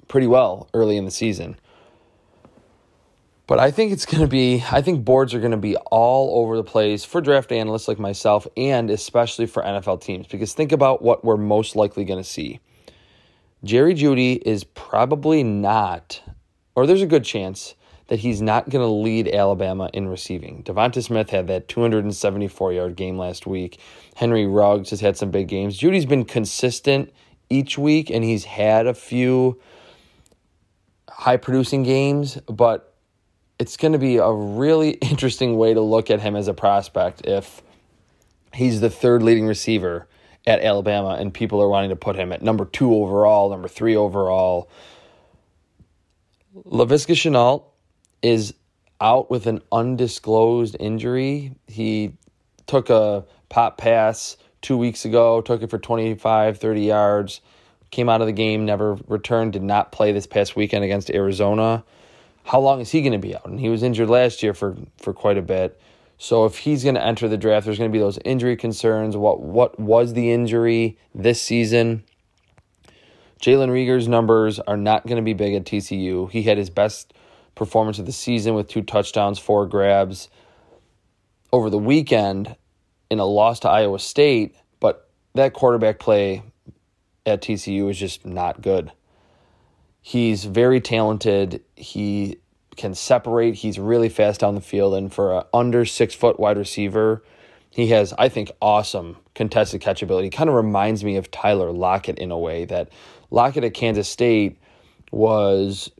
pretty 0.09 0.27
well 0.27 0.69
early 0.75 0.97
in 0.97 1.05
the 1.05 1.13
season. 1.13 1.57
But 3.47 3.59
I 3.59 3.71
think 3.71 3.93
it's 3.93 4.07
going 4.07 4.23
to 4.23 4.29
be, 4.29 4.65
I 4.71 4.81
think 4.81 5.05
boards 5.05 5.35
are 5.35 5.39
going 5.39 5.51
to 5.51 5.57
be 5.59 5.77
all 5.77 6.41
over 6.41 6.57
the 6.57 6.65
place 6.65 7.05
for 7.05 7.21
draft 7.21 7.53
analysts 7.53 7.89
like 7.89 7.99
myself 7.99 8.47
and 8.57 8.91
especially 8.91 9.47
for 9.47 9.63
NFL 9.63 10.01
teams 10.01 10.27
because 10.27 10.55
think 10.55 10.73
about 10.73 11.03
what 11.03 11.25
we're 11.25 11.37
most 11.37 11.77
likely 11.77 12.05
going 12.05 12.23
to 12.23 12.29
see. 12.29 12.61
Jerry 13.63 13.95
Jeudy 13.95 14.43
is 14.45 14.65
probably 14.65 15.43
not, 15.43 16.23
or 16.75 16.87
there's 16.87 17.03
a 17.03 17.07
good 17.07 17.25
chance 17.25 17.75
that 18.09 18.19
he's 18.19 18.43
not 18.43 18.69
going 18.69 18.87
to 18.87 18.93
lead 18.93 19.29
Alabama 19.29 19.89
in 19.95 20.09
receiving. 20.09 20.63
DeVonta 20.65 21.03
Smith 21.03 21.31
had 21.31 21.47
that 21.47 21.69
274 21.69 22.73
yard 22.75 22.97
game 22.97 23.19
last 23.19 23.47
week. 23.47 23.81
Henry 24.17 24.47
Ruggs 24.47 24.91
has 24.91 25.01
had 25.01 25.17
some 25.17 25.31
big 25.31 25.49
games. 25.49 25.79
Jeudy's 25.79 26.07
been 26.07 26.25
consistent 26.25 27.13
each 27.49 27.79
week 27.79 28.11
and 28.11 28.25
he's 28.25 28.45
had 28.45 28.87
a 28.87 28.95
few 28.95 29.61
high 31.09 31.37
producing 31.37 31.83
games, 31.83 32.37
but 32.47 32.94
it's 33.59 33.77
going 33.77 33.93
to 33.93 33.99
be 33.99 34.17
a 34.17 34.31
really 34.31 34.91
interesting 35.03 35.57
way 35.57 35.75
to 35.75 35.81
look 35.81 36.11
at 36.11 36.21
him 36.21 36.37
as 36.37 36.49
a 36.49 36.55
prospect 36.55 37.23
if 37.27 37.63
he's 38.53 38.81
the 38.81 38.91
third 38.91 39.23
leading 39.23 39.47
receiver 39.47 40.07
at 40.47 40.61
Alabama 40.61 41.17
and 41.19 41.33
people 41.33 41.61
are 41.63 41.69
wanting 41.69 41.91
to 41.91 41.97
put 41.97 42.17
him 42.17 42.33
at 42.33 42.43
number 42.43 42.65
two 42.65 42.95
overall, 42.95 43.51
number 43.51 43.69
three 43.69 43.97
overall. 43.97 44.71
Laviska 46.67 47.15
Shenault 47.15 47.65
is 48.23 48.55
out 49.01 49.31
with 49.31 49.47
an 49.47 49.61
undisclosed 49.73 50.77
injury. 50.79 51.55
He 51.67 52.13
took 52.67 52.91
a 52.91 53.25
pop 53.49 53.79
pass 53.79 54.37
two 54.63 54.77
weeks 54.77 55.05
ago, 55.05 55.41
took 55.41 55.63
it 55.63 55.71
for 55.71 55.79
25, 55.79 56.59
30 56.59 56.81
yards, 56.81 57.41
came 57.91 58.09
out 58.09 58.21
of 58.21 58.27
the 58.27 58.33
game, 58.33 58.65
never 58.65 58.95
returned, 59.09 59.53
did 59.53 59.63
not 59.63 59.93
play 59.93 60.13
this 60.13 60.27
past 60.27 60.57
weekend 60.57 60.85
against 60.85 61.11
Arizona 61.11 61.85
how 62.45 62.61
long 62.61 62.81
is 62.81 62.91
he 62.91 63.01
going 63.01 63.13
to 63.13 63.19
be 63.19 63.35
out? 63.35 63.47
And 63.47 63.59
he 63.59 63.69
was 63.69 63.83
injured 63.83 64.09
last 64.09 64.43
year 64.43 64.55
for, 64.55 64.77
for 64.99 65.13
quite 65.13 65.39
a 65.39 65.43
bit. 65.43 65.81
So 66.19 66.45
if 66.45 66.59
he's 66.59 66.85
going 66.85 66.95
to 66.95 67.05
enter 67.05 67.29
the 67.29 67.37
draft, 67.37 67.67
there's 67.67 67.79
going 67.79 67.91
to 67.91 67.93
be 67.93 67.99
those 67.99 68.19
injury 68.25 68.57
concerns. 68.57 69.17
What 69.17 69.41
what 69.41 69.81
was 69.81 70.13
the 70.13 70.31
injury 70.31 70.97
this 71.15 71.43
season? 71.43 72.05
Jalen 73.43 73.71
Reagor's 73.71 74.09
numbers 74.09 74.61
are 74.61 74.77
not 74.77 75.07
going 75.07 75.17
to 75.17 75.23
be 75.23 75.35
big 75.35 75.55
at 75.55 75.65
TCU. 75.65 76.31
He 76.31 76.45
had 76.45 76.57
his 76.57 76.71
best 76.71 77.13
performance 77.55 77.99
of 77.99 78.07
the 78.07 78.13
season 78.13 78.55
with 78.55 78.69
two 78.69 78.83
touchdowns, 78.83 79.39
four 79.39 79.67
grabs 79.67 80.29
over 81.53 81.69
the 81.69 81.79
weekend 81.79 82.57
in 83.11 83.19
a 83.19 83.25
loss 83.25 83.61
to 83.61 83.69
Iowa 83.69 83.99
State, 83.99 84.57
but 84.81 85.09
that 85.35 85.53
quarterback 85.53 85.99
play 85.99 86.43
at 87.27 87.43
TCU 87.43 87.91
is 87.91 87.99
just 87.99 88.25
not 88.25 88.61
good. 88.61 88.91
He's 90.07 90.45
very 90.45 90.83
talented. 90.83 91.63
He 91.77 92.37
can 92.77 92.95
separate. 92.95 93.55
He's 93.55 93.79
really 93.79 94.11
fast 94.11 94.41
down 94.41 94.55
the 94.55 94.61
field. 94.61 94.93
And 94.93 95.11
for 95.11 95.35
an 95.35 95.45
under 95.55 95.87
six 95.87 96.15
foot 96.15 96.39
wide 96.39 96.59
receiver, 96.59 97.25
he 97.71 97.87
has, 97.87 98.13
I 98.19 98.29
think, 98.29 98.53
awesome 98.61 99.17
contested 99.35 99.81
catch 99.81 100.03
ability. 100.03 100.29
Kind 100.29 100.51
of 100.51 100.57
reminds 100.57 101.03
me 101.03 101.17
of 101.17 101.31
Tyler 101.31 101.73
Lockett 101.73 102.19
in 102.19 102.31
a 102.31 102.39
way 102.39 102.67
that 102.67 102.91
Lockett 103.31 103.65
at 103.65 103.73
Kansas 103.73 104.07
State 104.07 104.59
was 105.11 105.91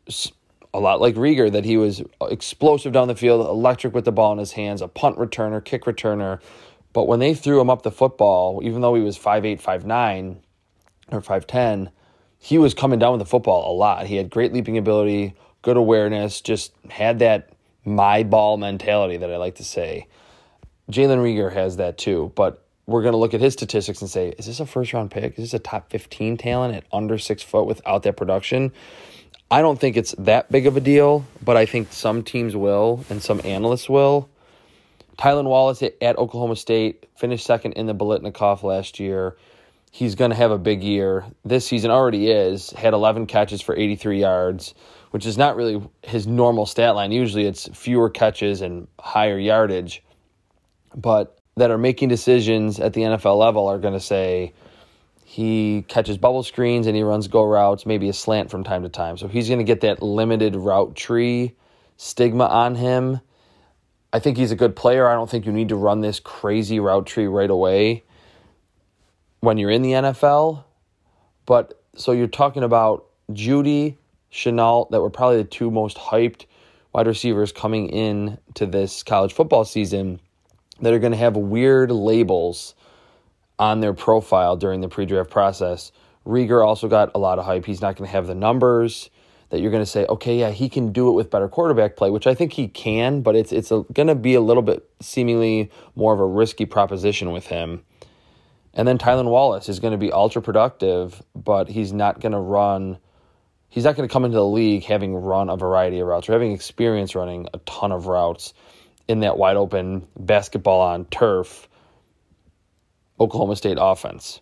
a 0.75 0.81
lot 0.81 1.01
like 1.01 1.15
Reagor, 1.15 1.51
that 1.51 1.65
he 1.65 1.79
was 1.79 2.03
explosive 2.21 2.93
down 2.93 3.09
the 3.09 3.15
field, 3.15 3.47
electric 3.47 3.95
with 3.95 4.05
the 4.05 4.13
ball 4.13 4.33
in 4.33 4.39
his 4.39 4.53
hands, 4.53 4.83
a 4.83 4.89
punt 4.89 5.17
returner, 5.17 5.65
kick 5.65 5.85
returner. 5.85 6.43
But 6.93 7.09
when 7.09 7.21
they 7.21 7.33
threw 7.33 7.59
him 7.59 7.71
up 7.71 7.81
the 7.81 7.91
football, 7.91 8.61
even 8.63 8.83
though 8.83 8.95
he 8.95 9.03
was 9.03 9.19
5'8, 9.19 9.63
5'9 9.63 10.37
or 11.11 11.23
5'10, 11.23 11.91
he 12.45 12.59
was 12.59 12.75
coming 12.75 12.99
down 12.99 13.13
with 13.13 13.21
the 13.21 13.25
football 13.25 13.73
a 13.73 13.75
lot. 13.75 14.07
He 14.07 14.17
had 14.17 14.29
great 14.29 14.53
leaping 14.53 14.77
ability, 14.77 15.35
good 15.63 15.79
awareness, 15.79 16.43
just 16.43 16.73
had 16.91 17.21
that 17.21 17.49
my 17.87 18.23
ball 18.23 18.59
mentality 18.59 19.17
that 19.17 19.33
I 19.33 19.39
like 19.39 19.55
to 19.55 19.65
say. 19.65 20.09
Jalen 20.93 21.23
Reagor 21.23 21.51
has 21.55 21.79
that 21.79 21.97
too, 21.97 22.33
but 22.35 22.63
we're 22.85 23.01
going 23.01 23.13
to 23.13 23.19
look 23.19 23.33
at 23.33 23.41
his 23.41 23.55
statistics 23.55 24.03
and 24.03 24.11
say, 24.11 24.35
is 24.37 24.45
this 24.45 24.61
a 24.61 24.67
first 24.67 24.93
round 24.93 25.11
pick? 25.11 25.39
Is 25.39 25.45
this 25.45 25.55
a 25.55 25.59
top 25.59 25.89
15 25.89 26.37
talent 26.37 26.75
at 26.75 26.85
under 26.93 27.17
six 27.17 27.43
foot 27.43 27.65
without 27.65 28.03
that 28.03 28.19
production? 28.19 28.73
I 29.51 29.63
don't 29.63 29.81
think 29.81 29.97
it's 29.97 30.15
that 30.19 30.53
big 30.53 30.67
of 30.67 30.77
a 30.77 30.81
deal, 30.81 31.25
but 31.43 31.57
I 31.57 31.65
think 31.65 31.95
some 31.95 32.23
teams 32.23 32.55
will 32.55 33.07
and 33.09 33.23
some 33.23 33.41
analysts 33.43 33.89
will. 33.89 34.29
Tylan 35.17 35.45
Wallace 35.45 35.83
at 35.83 36.19
Oklahoma 36.19 36.57
State 36.57 37.07
finished 37.17 37.47
second 37.47 37.73
in 37.73 37.87
the 37.87 37.95
Biletnikoff 37.95 38.63
last 38.63 39.01
year 39.01 39.35
he's 39.95 40.17
going 40.17 40.33
to 40.33 40.37
have 40.37 40.51
a 40.51 40.59
big 40.59 40.83
year. 40.83 41.25
This 41.45 41.65
season 41.65 41.93
already 41.93 42.29
is. 42.29 42.71
Had 42.71 42.95
11 42.95 43.27
catches 43.27 43.63
for 43.63 43.77
83 43.77 44.19
yards, 44.19 44.75
which 45.13 45.25
is 45.25 45.39
not 45.39 45.55
really 45.55 45.81
his 46.03 46.27
normal 46.27 46.67
stat 46.67 46.97
line. 46.97 47.13
Usually 47.13 47.47
it's 47.47 47.69
fewer 47.73 48.11
catches 48.11 48.61
and 48.61 48.89
higher 48.99 49.39
yardage. 49.39 50.03
But 50.97 51.39
that 51.57 51.71
are 51.71 51.79
making 51.79 52.09
decisions 52.09 52.81
at 52.81 52.93
the 52.93 53.03
NFL 53.03 53.39
level 53.39 53.69
are 53.69 53.79
going 53.79 53.95
to 53.95 54.01
say 54.01 54.53
he 55.25 55.85
catches 55.87 56.19
bubble 56.19 56.43
screens 56.43 56.89
and 56.89 56.97
he 56.97 57.05
runs 57.05 57.29
go 57.29 57.45
routes, 57.45 57.87
maybe 57.87 58.09
a 58.09 58.13
slant 58.13 58.51
from 58.51 58.65
time 58.65 58.83
to 58.83 58.89
time. 58.89 59.17
So 59.17 59.29
he's 59.29 59.47
going 59.47 59.61
to 59.61 59.65
get 59.65 59.83
that 59.83 60.03
limited 60.03 60.57
route 60.57 60.97
tree 60.97 61.55
stigma 61.99 62.47
on 62.47 62.75
him. 62.75 63.21
I 64.13 64.19
think 64.19 64.39
he's 64.39 64.51
a 64.51 64.57
good 64.57 64.75
player. 64.75 65.07
I 65.07 65.15
don't 65.15 65.31
think 65.31 65.47
you 65.47 65.53
need 65.53 65.69
to 65.69 65.77
run 65.77 66.01
this 66.01 66.19
crazy 66.19 66.81
route 66.81 67.07
tree 67.07 67.29
right 67.29 67.51
away 67.51 68.03
when 69.45 69.59
you're 69.59 69.71
in 69.71 69.83
the 69.83 69.93
NFL. 69.93 70.65
But 71.47 71.81
so 71.95 72.13
you're 72.13 72.27
talking 72.27 72.63
about 72.63 73.07
Jeudy, 73.31 73.97
Shenault, 74.33 74.91
that 74.91 75.01
were 75.01 75.11
probably 75.11 75.39
the 75.39 75.45
two 75.45 75.71
most 75.71 75.97
hyped 75.97 76.47
wide 76.93 77.07
receivers 77.07 77.53
coming 77.53 77.89
in 77.89 78.39
to 78.55 78.67
this 78.67 79.03
college 79.03 79.33
football 79.33 79.65
season 79.65 80.21
that 80.81 80.93
are 80.93 80.99
going 80.99 81.13
to 81.13 81.19
have 81.19 81.37
weird 81.37 81.91
labels 81.91 82.75
on 83.59 83.81
their 83.81 83.93
profile 83.93 84.57
during 84.57 84.81
the 84.81 84.89
pre-draft 84.89 85.31
process. 85.31 85.93
Reagor 86.27 86.67
also 86.67 86.89
got 86.89 87.11
a 87.15 87.19
lot 87.19 87.39
of 87.39 87.45
hype. 87.45 87.67
He's 87.67 87.81
not 87.81 87.97
going 87.97 88.09
to 88.09 88.13
have 88.13 88.27
the 88.27 88.35
numbers 88.35 89.11
that 89.51 89.61
you're 89.61 89.71
going 89.71 89.83
to 89.83 89.91
say, 89.91 90.07
okay, 90.07 90.39
yeah, 90.39 90.51
he 90.51 90.69
can 90.69 90.91
do 90.93 91.09
it 91.09 91.13
with 91.13 91.31
better 91.31 91.49
quarterback 91.49 91.97
play, 91.97 92.11
which 92.11 92.27
I 92.27 92.35
think 92.35 92.55
he 92.55 92.67
can, 92.67 93.21
but 93.21 93.37
it's 93.37 93.53
it's 93.53 93.71
going 93.93 94.09
to 94.09 94.15
be 94.15 94.35
a 94.35 94.41
little 94.41 94.63
bit 94.63 94.89
seemingly 95.01 95.71
more 95.95 96.13
of 96.13 96.21
a 96.21 96.27
risky 96.27 96.67
proposition 96.67 97.31
with 97.31 97.47
him. 97.47 97.85
And 98.75 98.87
then 98.87 98.99
Tylan 98.99 99.27
Wallace 99.27 99.69
is 99.69 99.79
going 99.79 99.93
to 99.93 99.99
be 99.99 100.13
ultra 100.13 100.43
productive, 100.43 101.23
but 101.35 101.69
he's 101.69 101.93
not 101.93 102.21
going 102.21 102.33
to 102.33 102.39
run. 102.39 102.99
He's 103.69 103.85
not 103.85 103.97
going 103.97 104.09
to 104.09 104.13
come 104.13 104.25
into 104.25 104.37
the 104.37 104.47
league 104.47 104.85
having 104.85 105.15
run 105.15 105.49
a 105.49 105.57
variety 105.57 106.01
of 106.01 106.09
routes 106.09 106.29
or 106.29 106.33
having 106.33 106.53
experience 106.53 107.15
running 107.15 107.49
a 107.55 107.59
ton 107.59 107.93
of 107.93 108.07
routes 108.07 108.53
in 109.07 109.21
that 109.21 109.39
wide 109.39 109.57
open 109.57 110.07
basketball 110.19 110.81
on 110.81 111.05
turf 111.07 111.69
Oklahoma 113.21 113.55
State 113.55 113.79
offense. 113.81 114.41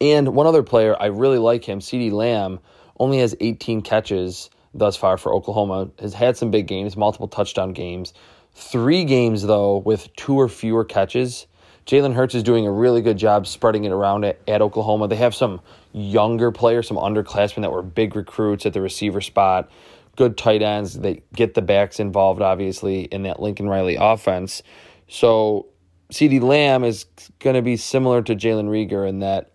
And 0.00 0.28
one 0.28 0.46
other 0.46 0.62
player, 0.62 0.96
I 1.00 1.06
really 1.06 1.38
like 1.38 1.64
him, 1.64 1.80
CeeDee 1.80 2.12
Lamb, 2.12 2.60
only 3.00 3.18
has 3.18 3.34
18 3.40 3.82
catches 3.82 4.50
thus 4.72 4.96
far 4.96 5.16
for 5.16 5.34
Oklahoma, 5.34 5.90
has 5.98 6.14
had 6.14 6.36
some 6.36 6.52
big 6.52 6.68
games, 6.68 6.96
multiple 6.96 7.26
touchdown 7.26 7.72
games. 7.72 8.14
Three 8.54 9.04
games, 9.04 9.42
though, 9.42 9.78
with 9.78 10.14
two 10.14 10.34
or 10.38 10.48
fewer 10.48 10.84
catches 10.84 11.46
Jalen 11.88 12.12
Hurts 12.12 12.34
is 12.34 12.42
doing 12.42 12.66
a 12.66 12.70
really 12.70 13.00
good 13.00 13.16
job 13.16 13.46
spreading 13.46 13.84
it 13.84 13.92
around 13.92 14.26
at, 14.26 14.38
at 14.46 14.60
Oklahoma. 14.60 15.08
They 15.08 15.16
have 15.16 15.34
some 15.34 15.62
younger 15.94 16.52
players, 16.52 16.86
some 16.86 16.98
underclassmen 16.98 17.62
that 17.62 17.72
were 17.72 17.82
big 17.82 18.14
recruits 18.14 18.66
at 18.66 18.74
the 18.74 18.82
receiver 18.82 19.22
spot, 19.22 19.70
good 20.14 20.36
tight 20.36 20.60
ends. 20.60 20.92
They 20.92 21.22
get 21.34 21.54
the 21.54 21.62
backs 21.62 21.98
involved, 21.98 22.42
obviously, 22.42 23.04
in 23.04 23.22
that 23.22 23.40
Lincoln 23.40 23.70
Riley 23.70 23.96
offense. 23.98 24.62
So 25.08 25.68
CeeDee 26.12 26.42
Lamb 26.42 26.84
is 26.84 27.06
going 27.38 27.56
to 27.56 27.62
be 27.62 27.78
similar 27.78 28.20
to 28.20 28.36
Jalen 28.36 28.68
Reagor 28.68 29.08
in 29.08 29.20
that 29.20 29.52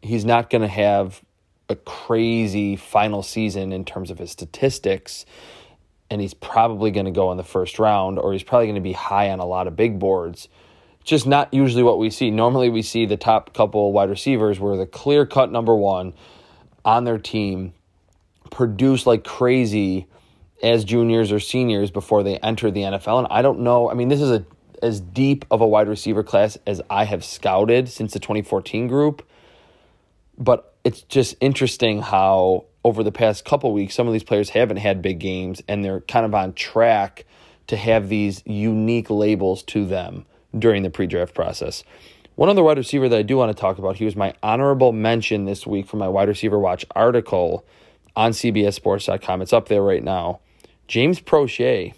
he's 0.00 0.24
not 0.24 0.48
going 0.48 0.62
to 0.62 0.68
have 0.68 1.22
a 1.68 1.76
crazy 1.76 2.76
final 2.76 3.22
season 3.22 3.74
in 3.74 3.84
terms 3.84 4.10
of 4.10 4.16
his 4.16 4.30
statistics. 4.30 5.26
And 6.10 6.22
he's 6.22 6.32
probably 6.32 6.90
going 6.90 7.04
to 7.04 7.12
go 7.12 7.30
in 7.30 7.36
the 7.36 7.44
first 7.44 7.78
round, 7.78 8.18
or 8.18 8.32
he's 8.32 8.42
probably 8.42 8.68
going 8.68 8.76
to 8.76 8.80
be 8.80 8.94
high 8.94 9.28
on 9.28 9.38
a 9.38 9.44
lot 9.44 9.66
of 9.66 9.76
big 9.76 9.98
boards. 9.98 10.48
Just 11.08 11.26
not 11.26 11.54
usually 11.54 11.82
what 11.82 11.98
we 11.98 12.10
see. 12.10 12.30
Normally, 12.30 12.68
we 12.68 12.82
see 12.82 13.06
the 13.06 13.16
top 13.16 13.54
couple 13.54 13.94
wide 13.94 14.10
receivers 14.10 14.60
were 14.60 14.76
the 14.76 14.84
clear 14.84 15.24
cut 15.24 15.50
number 15.50 15.74
one 15.74 16.12
on 16.84 17.04
their 17.04 17.16
team, 17.16 17.72
produce 18.50 19.06
like 19.06 19.24
crazy 19.24 20.06
as 20.62 20.84
juniors 20.84 21.32
or 21.32 21.40
seniors 21.40 21.90
before 21.90 22.22
they 22.22 22.36
enter 22.36 22.70
the 22.70 22.82
NFL. 22.82 23.20
And 23.20 23.26
I 23.30 23.40
don't 23.40 23.60
know. 23.60 23.90
I 23.90 23.94
mean, 23.94 24.08
this 24.08 24.20
is 24.20 24.30
a 24.30 24.44
as 24.82 25.00
deep 25.00 25.46
of 25.50 25.62
a 25.62 25.66
wide 25.66 25.88
receiver 25.88 26.22
class 26.22 26.58
as 26.66 26.82
I 26.90 27.04
have 27.04 27.24
scouted 27.24 27.88
since 27.88 28.12
the 28.12 28.18
2014 28.18 28.86
group. 28.86 29.26
But 30.36 30.74
it's 30.84 31.00
just 31.00 31.36
interesting 31.40 32.02
how 32.02 32.66
over 32.84 33.02
the 33.02 33.12
past 33.12 33.46
couple 33.46 33.72
weeks, 33.72 33.94
some 33.94 34.06
of 34.06 34.12
these 34.12 34.24
players 34.24 34.50
haven't 34.50 34.76
had 34.76 35.00
big 35.00 35.20
games 35.20 35.62
and 35.68 35.82
they're 35.82 36.02
kind 36.02 36.26
of 36.26 36.34
on 36.34 36.52
track 36.52 37.24
to 37.68 37.78
have 37.78 38.10
these 38.10 38.42
unique 38.44 39.08
labels 39.08 39.62
to 39.62 39.86
them 39.86 40.26
during 40.56 40.82
the 40.82 40.90
pre 40.90 41.06
draft 41.06 41.34
process. 41.34 41.84
One 42.36 42.48
other 42.48 42.62
wide 42.62 42.78
receiver 42.78 43.08
that 43.08 43.18
I 43.18 43.22
do 43.22 43.36
want 43.36 43.54
to 43.54 43.60
talk 43.60 43.78
about, 43.78 43.96
he 43.96 44.04
was 44.04 44.14
my 44.14 44.32
honorable 44.42 44.92
mention 44.92 45.44
this 45.44 45.66
week 45.66 45.86
for 45.86 45.96
my 45.96 46.06
wide 46.06 46.28
receiver 46.28 46.58
watch 46.58 46.84
article 46.94 47.66
on 48.14 48.30
CBSSports.com. 48.30 49.42
It's 49.42 49.52
up 49.52 49.68
there 49.68 49.82
right 49.82 50.02
now. 50.02 50.40
James 50.86 51.20
Proche 51.20 51.94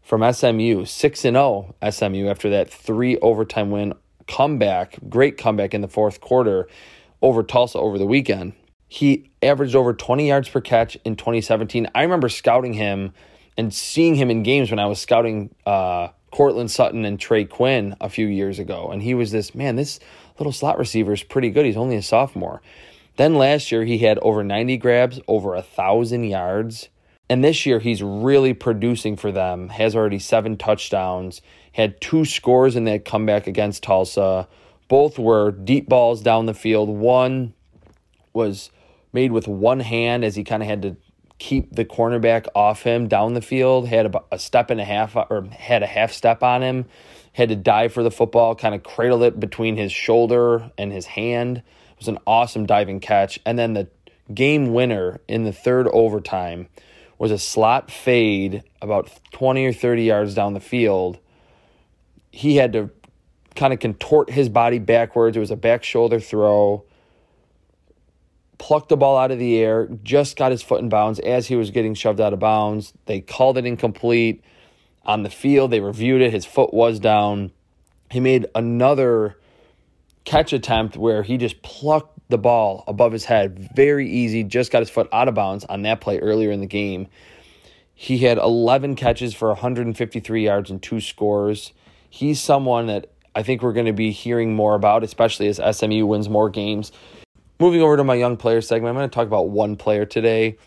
from 0.00 0.32
SMU, 0.32 0.84
6 0.84 1.20
0 1.20 1.74
SMU 1.90 2.28
after 2.28 2.50
that 2.50 2.70
three 2.70 3.18
overtime 3.18 3.70
win 3.70 3.94
comeback, 4.26 4.96
great 5.08 5.36
comeback 5.36 5.74
in 5.74 5.80
the 5.80 5.88
fourth 5.88 6.20
quarter 6.20 6.68
over 7.20 7.42
Tulsa 7.42 7.78
over 7.78 7.98
the 7.98 8.06
weekend. 8.06 8.52
He 8.86 9.30
averaged 9.42 9.74
over 9.74 9.92
20 9.92 10.28
yards 10.28 10.48
per 10.48 10.60
catch 10.60 10.96
in 11.04 11.16
2017. 11.16 11.88
I 11.94 12.02
remember 12.02 12.28
scouting 12.28 12.74
him 12.74 13.12
and 13.56 13.72
seeing 13.72 14.14
him 14.14 14.30
in 14.30 14.42
games 14.42 14.70
when 14.70 14.78
I 14.78 14.86
was 14.86 15.00
scouting 15.00 15.54
uh, 15.66 16.08
Courtland 16.34 16.68
Sutton 16.68 17.04
and 17.04 17.20
Trey 17.20 17.44
Quinn 17.44 17.94
a 18.00 18.08
few 18.08 18.26
years 18.26 18.58
ago. 18.58 18.90
And 18.90 19.00
he 19.00 19.14
was 19.14 19.30
this, 19.30 19.54
man, 19.54 19.76
this 19.76 20.00
little 20.36 20.52
slot 20.52 20.78
receiver 20.78 21.12
is 21.12 21.22
pretty 21.22 21.48
good. 21.48 21.64
He's 21.64 21.76
only 21.76 21.94
a 21.94 22.02
sophomore. 22.02 22.60
Then 23.16 23.36
last 23.36 23.70
year, 23.70 23.84
he 23.84 23.98
had 23.98 24.18
over 24.18 24.42
90 24.42 24.76
grabs, 24.78 25.20
over 25.28 25.52
a 25.52 25.58
1,000 25.58 26.24
yards. 26.24 26.88
And 27.30 27.44
this 27.44 27.64
year, 27.64 27.78
he's 27.78 28.02
really 28.02 28.52
producing 28.52 29.14
for 29.14 29.30
them. 29.30 29.68
Has 29.68 29.94
already 29.94 30.18
seven 30.18 30.56
touchdowns, 30.56 31.40
had 31.70 32.00
two 32.00 32.24
scores 32.24 32.74
in 32.74 32.82
that 32.86 33.04
comeback 33.04 33.46
against 33.46 33.84
Tulsa. 33.84 34.48
Both 34.88 35.20
were 35.20 35.52
deep 35.52 35.88
balls 35.88 36.20
down 36.20 36.46
the 36.46 36.52
field. 36.52 36.88
One 36.88 37.54
was 38.32 38.72
made 39.12 39.30
with 39.30 39.46
one 39.46 39.78
hand 39.78 40.24
as 40.24 40.34
he 40.34 40.42
kind 40.42 40.64
of 40.64 40.68
had 40.68 40.82
to 40.82 40.96
keep 41.38 41.74
the 41.74 41.84
cornerback 41.84 42.46
off 42.54 42.82
him 42.82 43.08
down 43.08 43.34
the 43.34 43.42
field. 43.42 43.88
Had 43.88 44.14
a 44.30 44.38
step 44.38 44.70
and 44.70 44.80
a 44.80 44.84
half, 44.84 45.16
or 45.16 45.48
had 45.52 45.82
a 45.82 45.86
half 45.86 46.12
step 46.12 46.42
on 46.42 46.62
him. 46.62 46.86
Had 47.32 47.48
to 47.48 47.56
dive 47.56 47.92
for 47.92 48.02
the 48.02 48.10
football, 48.10 48.54
kind 48.54 48.74
of 48.74 48.82
cradle 48.82 49.22
it 49.24 49.40
between 49.40 49.76
his 49.76 49.92
shoulder 49.92 50.70
and 50.78 50.92
his 50.92 51.06
hand. 51.06 51.58
It 51.58 51.98
was 51.98 52.08
an 52.08 52.18
awesome 52.26 52.66
diving 52.66 53.00
catch. 53.00 53.40
And 53.44 53.58
then 53.58 53.74
the 53.74 53.88
game 54.32 54.72
winner 54.72 55.20
in 55.26 55.44
the 55.44 55.52
third 55.52 55.88
overtime 55.88 56.68
was 57.18 57.30
a 57.30 57.38
slot 57.38 57.90
fade 57.90 58.62
about 58.80 59.10
20 59.32 59.66
or 59.66 59.72
30 59.72 60.04
yards 60.04 60.34
down 60.34 60.54
the 60.54 60.60
field. 60.60 61.18
He 62.30 62.56
had 62.56 62.72
to 62.72 62.90
kind 63.54 63.72
of 63.72 63.80
contort 63.80 64.30
his 64.30 64.48
body 64.48 64.78
backwards. 64.78 65.36
It 65.36 65.40
was 65.40 65.50
a 65.50 65.56
back 65.56 65.84
shoulder 65.84 66.20
throw. 66.20 66.84
Plucked 68.58 68.88
the 68.88 68.96
ball 68.96 69.16
out 69.16 69.30
of 69.30 69.38
the 69.38 69.58
air, 69.58 69.88
just 70.02 70.36
got 70.36 70.52
his 70.52 70.62
foot 70.62 70.80
in 70.80 70.88
bounds 70.88 71.18
as 71.20 71.46
he 71.46 71.56
was 71.56 71.70
getting 71.70 71.94
shoved 71.94 72.20
out 72.20 72.32
of 72.32 72.38
bounds. 72.38 72.92
They 73.06 73.20
called 73.20 73.58
it 73.58 73.66
incomplete. 73.66 74.42
On 75.04 75.22
the 75.22 75.30
field, 75.30 75.70
they 75.70 75.80
reviewed 75.80 76.22
it. 76.22 76.32
His 76.32 76.46
foot 76.46 76.72
was 76.72 76.98
down. 76.98 77.52
He 78.10 78.20
made 78.20 78.46
another 78.54 79.36
catch 80.24 80.52
attempt 80.52 80.96
where 80.96 81.22
he 81.22 81.36
just 81.36 81.60
plucked 81.62 82.18
the 82.28 82.38
ball 82.38 82.84
above 82.86 83.12
his 83.12 83.24
head. 83.24 83.70
Very 83.74 84.08
easy, 84.08 84.44
just 84.44 84.72
got 84.72 84.80
his 84.80 84.90
foot 84.90 85.08
out 85.12 85.28
of 85.28 85.34
bounds 85.34 85.64
on 85.66 85.82
that 85.82 86.00
play 86.00 86.18
earlier 86.18 86.50
in 86.50 86.60
the 86.60 86.66
game. 86.66 87.08
He 87.94 88.18
had 88.18 88.38
11 88.38 88.96
catches 88.96 89.34
for 89.34 89.48
153 89.48 90.44
yards 90.44 90.70
and 90.70 90.82
two 90.82 91.00
scores. 91.00 91.72
He's 92.08 92.40
someone 92.40 92.86
that 92.86 93.10
I 93.34 93.42
think 93.42 93.62
we're 93.62 93.72
going 93.72 93.86
to 93.86 93.92
be 93.92 94.10
hearing 94.10 94.54
more 94.54 94.74
about, 94.74 95.04
especially 95.04 95.48
as 95.48 95.60
SMU 95.76 96.06
wins 96.06 96.28
more 96.28 96.48
games. 96.48 96.92
Moving 97.64 97.80
over 97.80 97.96
to 97.96 98.04
my 98.04 98.14
young 98.14 98.36
player 98.36 98.60
segment, 98.60 98.90
I'm 98.90 98.94
going 98.94 99.08
to 99.08 99.14
talk 99.14 99.26
about 99.26 99.48
one 99.48 99.76
player 99.76 100.04
today 100.04 100.58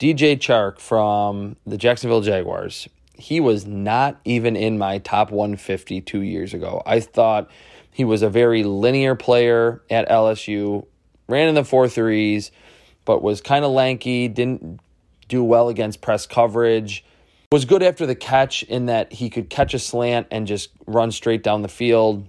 DJ 0.00 0.36
Chark 0.36 0.80
from 0.80 1.54
the 1.64 1.78
Jacksonville 1.78 2.20
Jaguars. 2.20 2.88
He 3.14 3.38
was 3.38 3.64
not 3.64 4.20
even 4.24 4.56
in 4.56 4.76
my 4.76 4.98
top 4.98 5.30
150 5.30 6.00
two 6.00 6.22
years 6.22 6.52
ago. 6.52 6.82
I 6.84 6.98
thought 6.98 7.48
he 7.92 8.04
was 8.04 8.22
a 8.22 8.28
very 8.28 8.64
linear 8.64 9.14
player 9.14 9.82
at 9.88 10.08
LSU, 10.08 10.84
ran 11.28 11.46
in 11.46 11.54
the 11.54 11.62
four 11.62 11.88
threes, 11.88 12.50
but 13.04 13.22
was 13.22 13.40
kind 13.40 13.64
of 13.64 13.70
lanky, 13.70 14.26
didn't 14.26 14.80
do 15.28 15.44
well 15.44 15.68
against 15.68 16.00
press 16.00 16.26
coverage 16.26 17.04
was 17.52 17.64
good 17.64 17.84
after 17.84 18.04
the 18.04 18.16
catch 18.16 18.64
in 18.64 18.86
that 18.86 19.12
he 19.12 19.30
could 19.30 19.48
catch 19.48 19.74
a 19.74 19.78
slant 19.78 20.26
and 20.32 20.48
just 20.48 20.70
run 20.88 21.12
straight 21.12 21.44
down 21.44 21.62
the 21.62 21.68
field. 21.68 22.26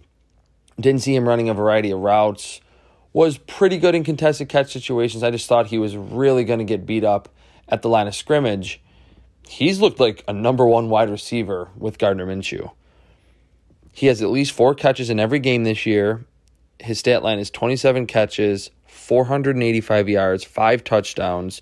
Didn't 0.79 1.01
see 1.01 1.15
him 1.15 1.27
running 1.27 1.49
a 1.49 1.55
variety 1.55 1.89
of 1.89 1.99
routes. 1.99 2.61
Was 3.13 3.37
pretty 3.37 3.77
good 3.77 3.95
in 3.95 4.03
contested 4.03 4.49
catch 4.49 4.73
situations. 4.73 5.23
I 5.23 5.31
just 5.31 5.47
thought 5.47 5.67
he 5.67 5.77
was 5.77 5.95
really 5.95 6.43
going 6.43 6.59
to 6.59 6.65
get 6.65 6.85
beat 6.85 7.03
up 7.03 7.29
at 7.69 7.81
the 7.81 7.89
line 7.89 8.07
of 8.07 8.15
scrimmage. 8.15 8.81
He's 9.47 9.79
looked 9.79 9.99
like 9.99 10.23
a 10.27 10.33
number 10.33 10.65
one 10.65 10.89
wide 10.89 11.09
receiver 11.09 11.69
with 11.77 11.99
Gardner 11.99 12.25
Minshew. 12.25 12.71
He 13.91 14.07
has 14.07 14.21
at 14.21 14.29
least 14.29 14.51
four 14.51 14.73
catches 14.73 15.11
in 15.11 15.19
every 15.19 15.39
game 15.39 15.63
this 15.63 15.85
year. 15.85 16.25
His 16.79 16.99
stat 16.99 17.21
line 17.21 17.37
is 17.37 17.51
27 17.51 18.07
catches, 18.07 18.71
485 18.87 20.09
yards, 20.09 20.43
five 20.43 20.83
touchdowns 20.83 21.61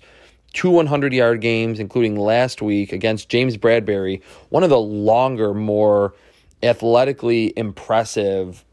two 0.52 0.70
100 0.70 1.12
yard 1.12 1.40
games, 1.40 1.80
including 1.80 2.16
last 2.16 2.62
week 2.62 2.92
against 2.92 3.28
James 3.28 3.56
Bradberry, 3.56 4.22
one 4.50 4.62
of 4.62 4.70
the 4.70 4.78
longer, 4.78 5.54
more 5.54 6.14
athletically 6.62 7.52
impressive 7.56 8.64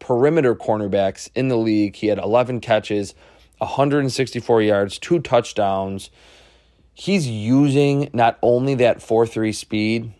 perimeter 0.00 0.56
cornerbacks 0.56 1.30
in 1.34 1.48
the 1.48 1.56
league. 1.56 1.96
He 1.96 2.08
had 2.08 2.18
11 2.18 2.60
catches, 2.60 3.14
164 3.58 4.62
yards, 4.62 4.98
two 4.98 5.20
touchdowns. 5.20 6.10
He's 6.92 7.28
using 7.28 8.10
not 8.12 8.38
only 8.42 8.74
that 8.76 9.00
4 9.00 9.26
3 9.26 9.52
speed, 9.52 10.12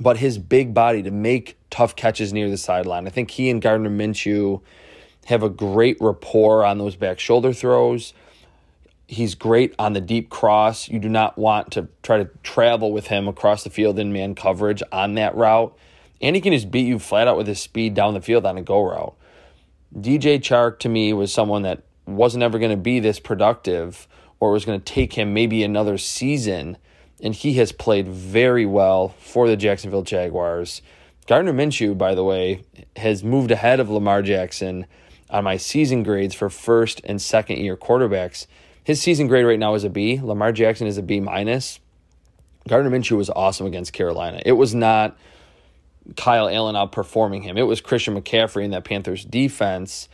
but 0.00 0.16
his 0.16 0.38
big 0.38 0.72
body 0.72 1.02
to 1.02 1.10
make 1.10 1.58
tough 1.70 1.94
catches 1.94 2.32
near 2.32 2.48
the 2.50 2.56
sideline. 2.56 3.06
I 3.06 3.10
think 3.10 3.30
he 3.30 3.50
and 3.50 3.60
Gardner 3.60 3.90
Minshew 3.90 4.62
have 5.26 5.42
a 5.42 5.48
great 5.48 5.96
rapport 6.00 6.64
on 6.64 6.78
those 6.78 6.96
back 6.96 7.20
shoulder 7.20 7.52
throws. 7.52 8.14
He's 9.06 9.34
great 9.34 9.74
on 9.78 9.92
the 9.92 10.00
deep 10.00 10.30
cross. 10.30 10.88
You 10.88 10.98
do 10.98 11.08
not 11.08 11.36
want 11.36 11.72
to 11.72 11.88
try 12.02 12.18
to 12.18 12.30
travel 12.42 12.92
with 12.92 13.08
him 13.08 13.28
across 13.28 13.62
the 13.62 13.70
field 13.70 13.98
in 13.98 14.12
man 14.12 14.34
coverage 14.34 14.82
on 14.90 15.14
that 15.14 15.34
route. 15.34 15.76
And 16.22 16.36
he 16.36 16.40
can 16.40 16.52
just 16.52 16.70
beat 16.70 16.86
you 16.86 16.98
flat 16.98 17.26
out 17.26 17.36
with 17.36 17.48
his 17.48 17.60
speed 17.60 17.94
down 17.94 18.14
the 18.14 18.20
field 18.20 18.46
on 18.46 18.56
a 18.56 18.62
go 18.62 18.82
route. 18.82 19.14
DJ 19.94 20.38
Chark 20.38 20.78
to 20.78 20.88
me 20.88 21.12
was 21.12 21.32
someone 21.32 21.62
that 21.62 21.82
wasn't 22.06 22.42
ever 22.42 22.58
going 22.58 22.70
to 22.70 22.76
be 22.76 23.00
this 23.00 23.20
productive 23.20 24.06
or 24.40 24.52
was 24.52 24.64
going 24.64 24.80
to 24.80 24.84
take 24.84 25.14
him 25.14 25.34
maybe 25.34 25.62
another 25.62 25.98
season. 25.98 26.78
And 27.22 27.34
he 27.34 27.54
has 27.54 27.72
played 27.72 28.08
very 28.08 28.66
well 28.66 29.08
for 29.18 29.48
the 29.48 29.56
Jacksonville 29.56 30.02
Jaguars. 30.02 30.80
Gardner 31.26 31.52
Minshew, 31.52 31.96
by 31.96 32.14
the 32.14 32.24
way, 32.24 32.64
has 32.96 33.22
moved 33.22 33.50
ahead 33.50 33.78
of 33.78 33.90
Lamar 33.90 34.22
Jackson 34.22 34.86
on 35.30 35.44
my 35.44 35.56
season 35.56 36.02
grades 36.02 36.34
for 36.34 36.50
first 36.50 37.00
and 37.04 37.20
second 37.20 37.58
year 37.58 37.76
quarterbacks. 37.76 38.46
His 38.84 39.00
season 39.00 39.28
grade 39.28 39.46
right 39.46 39.58
now 39.58 39.74
is 39.74 39.84
a 39.84 39.90
B. 39.90 40.20
Lamar 40.20 40.52
Jackson 40.52 40.86
is 40.86 40.98
a 40.98 41.02
B 41.02 41.20
minus. 41.20 41.78
Gardner 42.68 42.90
Minshew 42.90 43.16
was 43.16 43.30
awesome 43.30 43.66
against 43.66 43.92
Carolina. 43.92 44.42
It 44.44 44.52
was 44.52 44.74
not 44.74 45.16
Kyle 46.16 46.48
Allen 46.48 46.74
outperforming 46.74 47.42
him. 47.42 47.56
It 47.56 47.62
was 47.62 47.80
Christian 47.80 48.20
McCaffrey 48.20 48.64
in 48.64 48.70
that 48.72 48.84
Panthers 48.84 49.24
defense 49.24 50.08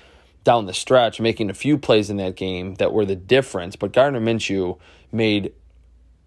down 0.45 0.67
the 0.67 0.75
stretch, 0.75 1.21
making 1.21 1.51
a 1.51 1.55
few 1.55 1.79
plays 1.79 2.11
in 2.11 2.17
that 2.19 2.37
game 2.37 2.75
that 2.77 2.93
were 2.93 3.05
the 3.05 3.17
difference. 3.17 3.77
But 3.77 3.93
Gardner 3.93 4.21
Minshew 4.21 4.79
made 5.13 5.53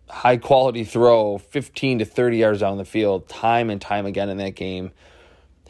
high 0.10 0.38
quality 0.38 0.84
throw 0.84 1.38
15 1.38 2.00
to 2.00 2.06
30 2.06 2.38
yards 2.38 2.60
down 2.60 2.78
the 2.78 2.86
field 2.86 3.30
time 3.30 3.70
and 3.70 3.82
time 3.82 4.06
again 4.06 4.30
in 4.30 4.38
that 4.38 4.56
game. 4.56 4.92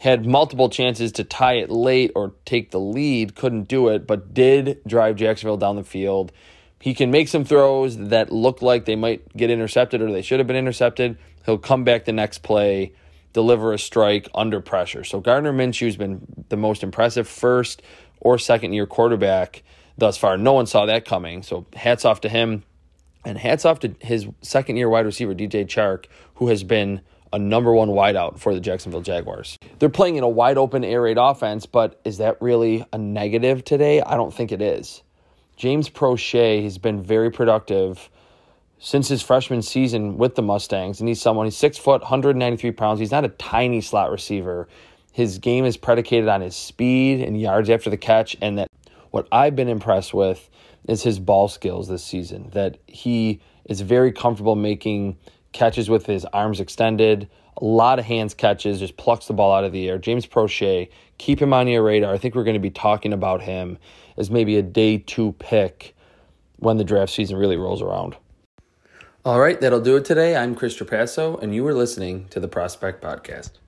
Had 0.00 0.26
multiple 0.26 0.68
chances 0.68 1.12
to 1.12 1.24
tie 1.24 1.54
it 1.54 1.70
late 1.70 2.10
or 2.16 2.34
take 2.44 2.72
the 2.72 2.80
lead, 2.80 3.36
couldn't 3.36 3.68
do 3.68 3.88
it, 3.88 4.06
but 4.06 4.34
did 4.34 4.80
drive 4.86 5.16
Jacksonville 5.16 5.56
down 5.56 5.76
the 5.76 5.84
field 5.84 6.32
he 6.82 6.94
can 6.94 7.12
make 7.12 7.28
some 7.28 7.44
throws 7.44 7.96
that 7.96 8.32
look 8.32 8.60
like 8.60 8.86
they 8.86 8.96
might 8.96 9.36
get 9.36 9.50
intercepted 9.50 10.02
or 10.02 10.10
they 10.10 10.20
should 10.20 10.40
have 10.40 10.48
been 10.48 10.56
intercepted. 10.56 11.16
He'll 11.46 11.56
come 11.56 11.84
back 11.84 12.06
the 12.06 12.12
next 12.12 12.42
play, 12.42 12.92
deliver 13.32 13.72
a 13.72 13.78
strike 13.78 14.28
under 14.34 14.60
pressure. 14.60 15.04
So 15.04 15.20
Gardner 15.20 15.52
Minshew 15.52 15.86
has 15.86 15.96
been 15.96 16.26
the 16.48 16.56
most 16.56 16.82
impressive 16.82 17.28
first 17.28 17.82
or 18.20 18.38
second 18.38 18.72
year 18.72 18.86
quarterback 18.86 19.62
thus 19.98 20.16
far. 20.16 20.36
No 20.36 20.52
one 20.52 20.66
saw 20.66 20.86
that 20.86 21.04
coming. 21.04 21.42
So 21.42 21.66
hats 21.74 22.04
off 22.04 22.20
to 22.22 22.28
him. 22.28 22.64
And 23.24 23.38
hats 23.38 23.64
off 23.64 23.78
to 23.80 23.94
his 24.00 24.26
second 24.40 24.76
year 24.76 24.88
wide 24.88 25.06
receiver, 25.06 25.32
DJ 25.32 25.64
Chark, 25.64 26.06
who 26.34 26.48
has 26.48 26.64
been 26.64 27.02
a 27.32 27.38
number 27.38 27.72
one 27.72 27.90
wideout 27.90 28.38
for 28.38 28.52
the 28.52 28.60
Jacksonville 28.60 29.00
Jaguars. 29.00 29.58
They're 29.78 29.88
playing 29.88 30.16
in 30.16 30.24
a 30.24 30.28
wide 30.28 30.58
open 30.58 30.84
air 30.84 31.02
raid 31.02 31.18
offense, 31.18 31.64
but 31.64 32.00
is 32.04 32.18
that 32.18 32.40
really 32.42 32.84
a 32.92 32.98
negative 32.98 33.64
today? 33.64 34.02
I 34.02 34.16
don't 34.16 34.34
think 34.34 34.50
it 34.50 34.60
is. 34.60 35.02
James 35.56 35.88
Proche 35.88 36.62
has 36.64 36.78
been 36.78 37.02
very 37.02 37.30
productive 37.30 38.10
since 38.84 39.06
his 39.06 39.22
freshman 39.22 39.62
season 39.62 40.18
with 40.18 40.34
the 40.34 40.42
Mustangs, 40.42 40.98
and 40.98 41.08
he's 41.08 41.22
someone 41.22 41.46
he's 41.46 41.56
six 41.56 41.78
foot, 41.78 42.00
193 42.00 42.72
pounds. 42.72 42.98
He's 42.98 43.12
not 43.12 43.24
a 43.24 43.28
tiny 43.28 43.80
slot 43.80 44.10
receiver. 44.10 44.66
His 45.12 45.38
game 45.38 45.64
is 45.64 45.76
predicated 45.76 46.28
on 46.28 46.40
his 46.40 46.56
speed 46.56 47.20
and 47.20 47.40
yards 47.40 47.70
after 47.70 47.90
the 47.90 47.96
catch, 47.96 48.36
and 48.42 48.58
that 48.58 48.66
what 49.12 49.28
I've 49.30 49.54
been 49.54 49.68
impressed 49.68 50.12
with 50.12 50.50
is 50.88 51.04
his 51.04 51.20
ball 51.20 51.46
skills 51.46 51.86
this 51.86 52.02
season. 52.02 52.50
That 52.54 52.78
he 52.88 53.40
is 53.66 53.80
very 53.82 54.10
comfortable 54.10 54.56
making 54.56 55.16
catches 55.52 55.88
with 55.88 56.04
his 56.06 56.24
arms 56.24 56.58
extended, 56.58 57.30
a 57.58 57.64
lot 57.64 58.00
of 58.00 58.04
hands 58.04 58.34
catches, 58.34 58.80
just 58.80 58.96
plucks 58.96 59.26
the 59.28 59.32
ball 59.32 59.54
out 59.54 59.62
of 59.62 59.70
the 59.70 59.88
air. 59.88 59.98
James 59.98 60.26
Proche, 60.26 60.88
keep 61.18 61.40
him 61.40 61.52
on 61.52 61.68
your 61.68 61.84
radar. 61.84 62.12
I 62.12 62.18
think 62.18 62.34
we're 62.34 62.42
going 62.42 62.54
to 62.54 62.60
be 62.60 62.70
talking 62.70 63.12
about 63.12 63.42
him 63.42 63.78
as 64.16 64.28
maybe 64.28 64.56
a 64.56 64.62
day 64.62 64.98
two 64.98 65.36
pick 65.38 65.94
when 66.56 66.78
the 66.78 66.84
draft 66.84 67.12
season 67.12 67.36
really 67.36 67.56
rolls 67.56 67.80
around. 67.80 68.16
All 69.24 69.38
right, 69.38 69.60
that'll 69.60 69.80
do 69.80 69.94
it 69.94 70.04
today. 70.04 70.34
I'm 70.34 70.56
Chris 70.56 70.76
Trapasso, 70.76 71.40
and 71.40 71.54
you 71.54 71.64
are 71.68 71.74
listening 71.74 72.26
to 72.30 72.40
the 72.40 72.48
Prospect 72.48 73.00
Podcast. 73.00 73.61